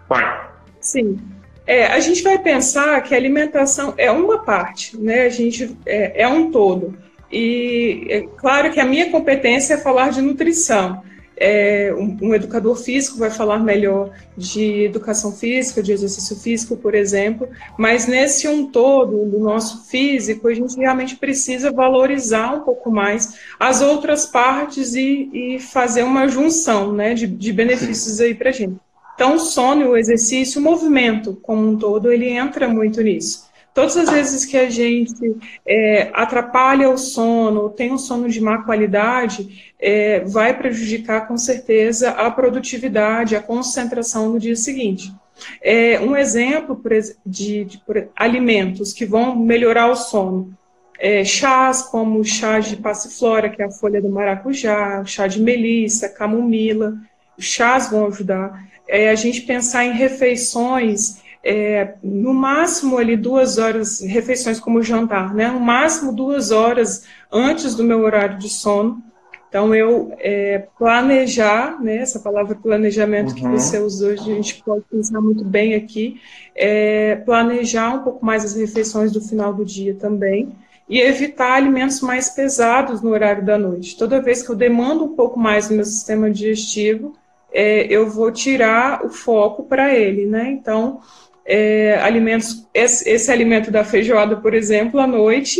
Vai. 0.07 0.49
Sim. 0.81 1.19
É, 1.65 1.87
a 1.87 1.99
gente 1.99 2.21
vai 2.21 2.37
pensar 2.37 3.01
que 3.01 3.13
a 3.13 3.17
alimentação 3.17 3.93
é 3.97 4.11
uma 4.11 4.39
parte, 4.39 4.97
né? 4.97 5.23
A 5.23 5.29
gente 5.29 5.75
é, 5.85 6.23
é 6.23 6.27
um 6.27 6.51
todo. 6.51 6.97
E 7.31 8.05
é 8.09 8.21
claro 8.37 8.71
que 8.71 8.79
a 8.79 8.85
minha 8.85 9.09
competência 9.09 9.73
é 9.73 9.77
falar 9.77 10.11
de 10.11 10.21
nutrição 10.21 11.01
é, 11.37 11.93
um, 11.93 12.17
um, 12.21 12.35
educador 12.35 12.75
físico 12.75 13.17
vai 13.17 13.29
falar 13.29 13.59
melhor 13.59 14.11
de 14.37 14.83
educação 14.83 15.31
física, 15.31 15.83
de 15.83 15.91
exercício 15.91 16.35
físico, 16.35 16.77
por 16.77 16.95
exemplo, 16.95 17.49
mas 17.77 18.07
nesse 18.07 18.47
um 18.47 18.67
todo 18.67 19.25
do 19.25 19.39
nosso 19.39 19.85
físico, 19.85 20.47
a 20.47 20.53
gente 20.53 20.77
realmente 20.77 21.15
precisa 21.15 21.71
valorizar 21.71 22.53
um 22.53 22.61
pouco 22.61 22.91
mais 22.91 23.35
as 23.59 23.81
outras 23.81 24.25
partes 24.25 24.95
e, 24.95 25.29
e 25.33 25.59
fazer 25.59 26.03
uma 26.03 26.27
junção 26.27 26.93
né, 26.93 27.13
de, 27.13 27.27
de 27.27 27.51
benefícios 27.51 28.19
aí 28.21 28.33
para 28.33 28.49
a 28.49 28.53
gente. 28.53 28.77
Então, 29.15 29.35
o 29.35 29.39
sono, 29.39 29.89
o 29.89 29.97
exercício, 29.97 30.59
o 30.59 30.63
movimento 30.63 31.37
como 31.41 31.65
um 31.65 31.77
todo, 31.77 32.11
ele 32.11 32.27
entra 32.27 32.67
muito 32.67 33.01
nisso. 33.01 33.45
Todas 33.75 33.97
as 33.97 34.09
vezes 34.09 34.45
que 34.45 34.55
a 34.55 34.69
gente 34.69 35.35
é, 35.67 36.09
atrapalha 36.13 36.89
o 36.89 36.97
sono, 36.97 37.69
tem 37.69 37.91
um 37.91 37.97
sono 37.97 38.29
de 38.29 38.39
má 38.39 38.63
qualidade, 38.63 39.73
é, 39.77 40.21
vai 40.21 40.57
prejudicar 40.57 41.27
com 41.27 41.37
certeza 41.37 42.11
a 42.11 42.31
produtividade, 42.31 43.35
a 43.35 43.41
concentração 43.41 44.29
no 44.29 44.39
dia 44.39 44.55
seguinte. 44.55 45.13
É, 45.61 45.99
um 45.99 46.15
exemplo 46.15 46.81
de, 47.25 47.65
de, 47.65 47.65
de 47.65 48.07
alimentos 48.15 48.93
que 48.93 49.05
vão 49.05 49.35
melhorar 49.35 49.91
o 49.91 49.95
sono. 49.97 50.57
É, 50.97 51.25
chás 51.25 51.81
como 51.81 52.23
chá 52.23 52.61
de 52.61 52.77
passiflora, 52.77 53.49
que 53.49 53.61
é 53.61 53.65
a 53.65 53.71
folha 53.71 54.01
do 54.01 54.07
maracujá, 54.07 55.03
chá 55.03 55.27
de 55.27 55.41
melissa, 55.41 56.07
camomila, 56.07 56.95
os 57.37 57.43
chás 57.43 57.91
vão 57.91 58.07
ajudar. 58.07 58.57
É, 58.87 59.09
a 59.09 59.15
gente 59.15 59.41
pensar 59.41 59.83
em 59.83 59.91
refeições 59.91 61.24
é, 61.45 61.93
no 62.03 62.33
máximo 62.33 62.97
ali 62.97 63.15
duas 63.15 63.59
horas, 63.59 64.01
refeições 64.01 64.59
como 64.59 64.81
jantar, 64.81 65.31
né? 65.35 65.47
No 65.47 65.59
máximo 65.59 66.11
duas 66.11 66.49
horas 66.49 67.03
antes 67.31 67.75
do 67.75 67.83
meu 67.83 67.99
horário 67.99 68.39
de 68.39 68.49
sono. 68.49 69.03
Então, 69.47 69.73
eu 69.73 70.11
é, 70.17 70.67
planejar, 70.77 71.81
né, 71.81 71.97
essa 71.97 72.19
palavra 72.19 72.55
planejamento 72.55 73.29
uhum. 73.29 73.35
que 73.35 73.47
você 73.47 73.77
usou, 73.79 74.09
a 74.09 74.15
gente 74.15 74.61
pode 74.63 74.83
pensar 74.91 75.21
muito 75.21 75.45
bem 75.45 75.75
aqui, 75.75 76.19
é, 76.53 77.15
planejar 77.17 77.93
um 77.93 78.03
pouco 78.03 78.25
mais 78.25 78.43
as 78.43 78.55
refeições 78.55 79.13
do 79.13 79.21
final 79.21 79.53
do 79.53 79.63
dia 79.63 79.93
também, 79.95 80.51
e 80.89 80.99
evitar 80.99 81.53
alimentos 81.53 82.01
mais 82.01 82.29
pesados 82.31 83.01
no 83.01 83.11
horário 83.11 83.45
da 83.45 83.57
noite. 83.57 83.97
Toda 83.97 84.21
vez 84.21 84.41
que 84.41 84.49
eu 84.49 84.55
demando 84.55 85.05
um 85.05 85.15
pouco 85.15 85.39
mais 85.39 85.69
do 85.69 85.75
meu 85.75 85.85
sistema 85.85 86.29
digestivo, 86.29 87.13
é, 87.55 87.87
eu 87.87 88.09
vou 88.09 88.31
tirar 88.31 89.05
o 89.05 89.09
foco 89.09 89.63
para 89.63 89.95
ele, 89.95 90.25
né? 90.25 90.51
Então, 90.51 90.99
é, 91.45 91.99
alimentos, 92.01 92.67
esse, 92.73 93.07
esse, 93.07 93.31
alimento 93.31 93.69
da 93.69 93.83
feijoada, 93.83 94.35
por 94.37 94.53
exemplo, 94.53 94.99
à 94.99 95.05
noite, 95.05 95.59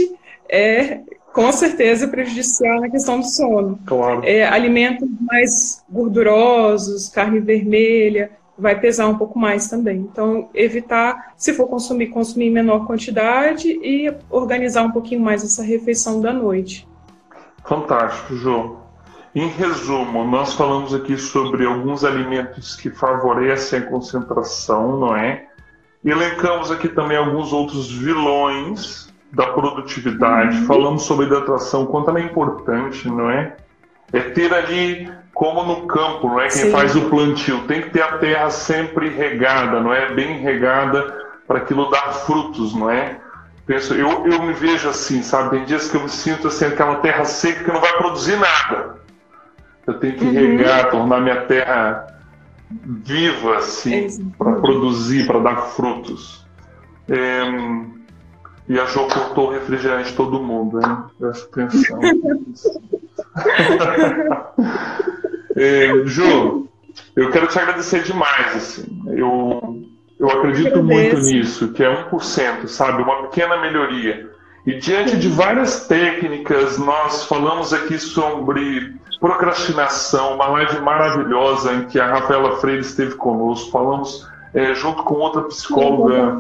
é 0.50 1.00
com 1.32 1.52
certeza 1.52 2.08
prejudicial 2.08 2.82
na 2.82 2.90
questão 2.90 3.20
do 3.20 3.26
sono. 3.26 3.78
Claro. 3.86 4.22
É, 4.24 4.48
alimentos 4.48 5.08
mais 5.22 5.84
gordurosos, 5.90 7.10
carne 7.10 7.40
vermelha, 7.40 8.32
vai 8.58 8.80
pesar 8.80 9.08
um 9.08 9.18
pouco 9.18 9.38
mais 9.38 9.68
também. 9.68 9.98
Então, 9.98 10.50
evitar, 10.54 11.34
se 11.36 11.54
for 11.54 11.68
consumir, 11.68 12.08
consumir 12.08 12.46
em 12.46 12.52
menor 12.52 12.88
quantidade 12.88 13.68
e 13.68 14.12
organizar 14.30 14.84
um 14.84 14.92
pouquinho 14.92 15.22
mais 15.22 15.44
essa 15.44 15.62
refeição 15.62 16.22
da 16.22 16.32
noite. 16.32 16.88
Fantástico, 17.66 18.36
João. 18.36 18.86
Em 19.34 19.50
resumo, 19.50 20.24
nós 20.24 20.54
falamos 20.54 20.94
aqui 20.94 21.18
sobre 21.18 21.66
alguns 21.66 22.06
alimentos 22.06 22.76
que 22.78 22.90
favorecem 22.90 23.80
a 23.80 23.82
concentração, 23.82 24.98
não 24.98 25.16
é? 25.16 25.48
Elencamos 26.06 26.70
aqui 26.70 26.88
também 26.88 27.18
alguns 27.18 27.52
outros 27.52 27.92
vilões 27.92 29.12
da 29.34 29.48
produtividade. 29.48 30.58
Uhum. 30.60 30.66
Falamos 30.66 31.04
sobre 31.04 31.26
hidratação, 31.26 31.86
quanto 31.86 32.10
ela 32.10 32.20
é 32.20 32.24
importante, 32.24 33.08
não 33.08 33.30
é? 33.30 33.56
É 34.14 34.20
ter 34.20 34.54
ali, 34.54 35.12
como 35.34 35.64
no 35.64 35.88
campo, 35.88 36.28
não 36.28 36.40
é? 36.40 36.48
Quem 36.48 36.66
Sim. 36.66 36.72
faz 36.72 36.96
o 36.96 37.10
plantio, 37.10 37.62
tem 37.68 37.82
que 37.82 37.90
ter 37.90 38.04
a 38.04 38.20
terra 38.20 38.50
sempre 38.52 39.10
regada, 39.10 39.82
não 39.82 39.92
é? 39.92 40.14
Bem 40.14 40.38
regada 40.38 41.26
para 41.48 41.58
aquilo 41.58 41.90
dar 41.90 42.14
frutos, 42.14 42.74
não 42.76 42.90
é? 42.90 43.20
penso, 43.66 43.94
eu, 43.94 44.26
eu 44.28 44.44
me 44.44 44.54
vejo 44.54 44.88
assim, 44.88 45.24
sabe? 45.24 45.50
Tem 45.50 45.66
dias 45.66 45.90
que 45.90 45.98
eu 45.98 46.04
me 46.04 46.10
sinto 46.10 46.48
assim, 46.48 46.66
aquela 46.66 46.98
terra 46.98 47.26
seca 47.26 47.64
que 47.64 47.72
não 47.72 47.82
vai 47.82 47.94
produzir 47.98 48.38
nada. 48.38 48.98
Eu 49.88 49.96
tenho 49.96 50.16
que 50.16 50.24
uhum. 50.24 50.32
regar, 50.32 50.90
tornar 50.90 51.20
minha 51.22 51.42
terra 51.42 52.15
viva, 52.84 53.58
assim, 53.58 53.94
é 53.94 54.08
para 54.38 54.54
produzir, 54.54 55.28
para 55.28 55.40
dar 55.40 55.58
frutos. 55.70 56.46
É, 57.08 57.44
e 58.68 58.80
a 58.80 58.86
Jo 58.86 59.08
cortou 59.08 59.50
o 59.50 59.52
refrigerante 59.52 60.10
de 60.10 60.16
todo 60.16 60.42
mundo, 60.42 60.80
hein? 60.80 60.98
Presta 61.20 61.64
atenção. 61.64 62.00
é, 65.56 65.94
jo, 66.06 66.68
eu 67.16 67.30
quero 67.32 67.48
te 67.48 67.60
agradecer 67.60 68.04
demais, 68.04 68.56
assim. 68.56 69.04
Eu, 69.08 69.84
eu 70.20 70.30
acredito 70.30 70.82
muito 70.82 71.20
nisso, 71.20 71.74
que 71.74 71.84
é 71.84 72.10
1%, 72.10 72.68
sabe? 72.68 73.04
Uma 73.04 73.24
pequena 73.24 73.62
melhoria. 73.62 74.32
E 74.66 74.80
diante 74.80 75.18
de 75.18 75.28
várias 75.28 75.88
técnicas, 75.88 76.80
nós 76.80 77.26
falamos 77.26 77.72
aqui 77.72 78.00
sobre 78.00 78.96
procrastinação, 79.26 80.36
uma 80.36 80.46
live 80.50 80.80
maravilhosa 80.82 81.74
em 81.74 81.86
que 81.86 82.00
a 82.00 82.06
Rafaela 82.06 82.58
Freire 82.58 82.82
esteve 82.82 83.16
conosco, 83.16 83.72
falamos 83.72 84.30
é, 84.54 84.76
junto 84.76 85.02
com 85.02 85.16
outra 85.16 85.42
psicóloga, 85.42 86.38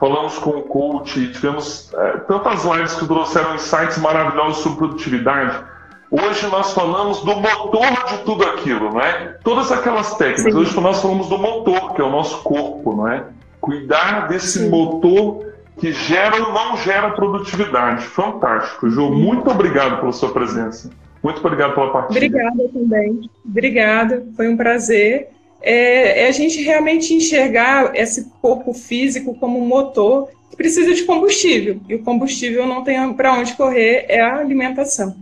falamos 0.00 0.38
com 0.38 0.50
o 0.52 0.62
coach, 0.62 1.30
tivemos 1.32 1.92
é, 1.92 2.12
tantas 2.20 2.64
lives 2.64 2.94
que 2.94 3.06
trouxeram 3.06 3.54
insights 3.54 3.98
maravilhosos 3.98 4.62
sobre 4.62 4.78
produtividade. 4.78 5.62
Hoje 6.10 6.46
nós 6.46 6.72
falamos 6.72 7.20
do 7.20 7.36
motor 7.36 8.06
de 8.08 8.18
tudo 8.24 8.42
aquilo, 8.42 8.90
não 8.90 9.02
é? 9.02 9.36
Todas 9.44 9.70
aquelas 9.70 10.14
técnicas. 10.14 10.54
Sim. 10.54 10.58
Hoje 10.58 10.80
nós 10.80 11.02
falamos 11.02 11.28
do 11.28 11.36
motor, 11.36 11.92
que 11.92 12.00
é 12.00 12.04
o 12.04 12.10
nosso 12.10 12.42
corpo, 12.42 12.96
não 12.96 13.06
é? 13.06 13.26
Cuidar 13.60 14.28
desse 14.28 14.60
Sim. 14.60 14.70
motor 14.70 15.44
que 15.78 15.92
gera 15.92 16.36
ou 16.36 16.54
não 16.54 16.74
gera 16.78 17.10
produtividade. 17.10 18.06
Fantástico, 18.06 18.88
Ju. 18.88 19.10
Muito 19.10 19.50
obrigado 19.50 20.00
pela 20.00 20.12
sua 20.12 20.30
presença. 20.30 20.90
Muito 21.22 21.38
obrigado 21.38 21.74
pela 21.74 21.92
partida. 21.92 22.26
Obrigada 22.26 22.68
também. 22.72 23.30
Obrigada. 23.44 24.26
Foi 24.36 24.48
um 24.48 24.56
prazer 24.56 25.28
é, 25.60 26.24
é 26.24 26.28
a 26.28 26.32
gente 26.32 26.62
realmente 26.62 27.12
enxergar 27.14 27.94
esse 27.94 28.30
corpo 28.40 28.72
físico 28.72 29.34
como 29.38 29.58
um 29.58 29.66
motor 29.66 30.28
que 30.50 30.56
precisa 30.56 30.94
de 30.94 31.04
combustível. 31.04 31.80
E 31.88 31.94
o 31.94 32.02
combustível 32.02 32.66
não 32.66 32.84
tem 32.84 33.12
para 33.14 33.34
onde 33.34 33.54
correr, 33.54 34.06
é 34.08 34.20
a 34.20 34.36
alimentação. 34.36 35.16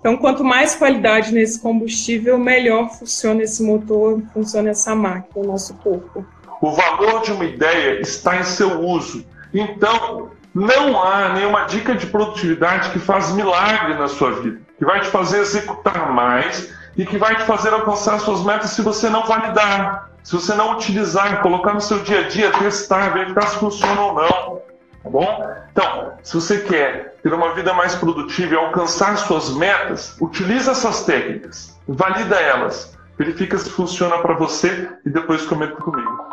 Então, 0.00 0.16
quanto 0.16 0.42
mais 0.42 0.74
qualidade 0.74 1.32
nesse 1.32 1.60
combustível, 1.60 2.36
melhor 2.36 2.90
funciona 2.90 3.42
esse 3.42 3.62
motor, 3.62 4.20
funciona 4.34 4.70
essa 4.70 4.96
máquina, 4.96 5.44
o 5.44 5.46
nosso 5.46 5.74
corpo. 5.74 6.26
O 6.60 6.72
valor 6.72 7.22
de 7.22 7.32
uma 7.32 7.44
ideia 7.44 8.00
está 8.00 8.40
em 8.40 8.42
seu 8.42 8.80
uso. 8.80 9.24
Então, 9.54 10.30
não 10.54 11.02
há 11.02 11.30
nenhuma 11.30 11.64
dica 11.64 11.94
de 11.94 12.06
produtividade 12.06 12.90
que 12.90 12.98
faz 12.98 13.32
milagre 13.32 13.94
na 13.94 14.08
sua 14.08 14.32
vida, 14.32 14.60
que 14.78 14.84
vai 14.84 15.00
te 15.00 15.08
fazer 15.08 15.40
executar 15.40 16.12
mais 16.12 16.72
e 16.96 17.06
que 17.06 17.16
vai 17.16 17.36
te 17.36 17.42
fazer 17.44 17.72
alcançar 17.72 18.20
suas 18.20 18.44
metas 18.44 18.70
se 18.70 18.82
você 18.82 19.08
não 19.08 19.24
validar, 19.24 20.10
se 20.22 20.34
você 20.34 20.54
não 20.54 20.72
utilizar, 20.72 21.40
colocar 21.40 21.72
no 21.72 21.80
seu 21.80 22.00
dia 22.00 22.20
a 22.20 22.28
dia, 22.28 22.50
testar, 22.52 23.12
verificar 23.14 23.46
se 23.46 23.56
funciona 23.56 24.00
ou 24.00 24.14
não. 24.14 24.62
Tá 25.02 25.10
bom? 25.10 25.56
Então, 25.72 26.12
se 26.22 26.34
você 26.34 26.58
quer 26.60 27.16
ter 27.22 27.32
uma 27.32 27.54
vida 27.54 27.72
mais 27.74 27.94
produtiva 27.94 28.54
e 28.54 28.56
alcançar 28.56 29.16
suas 29.16 29.50
metas, 29.56 30.16
utilize 30.20 30.70
essas 30.70 31.04
técnicas, 31.04 31.76
valida 31.88 32.36
elas, 32.36 32.96
verifica 33.18 33.58
se 33.58 33.70
funciona 33.70 34.18
para 34.18 34.34
você 34.34 34.88
e 35.04 35.10
depois 35.10 35.44
comenta 35.46 35.76
comigo. 35.76 36.31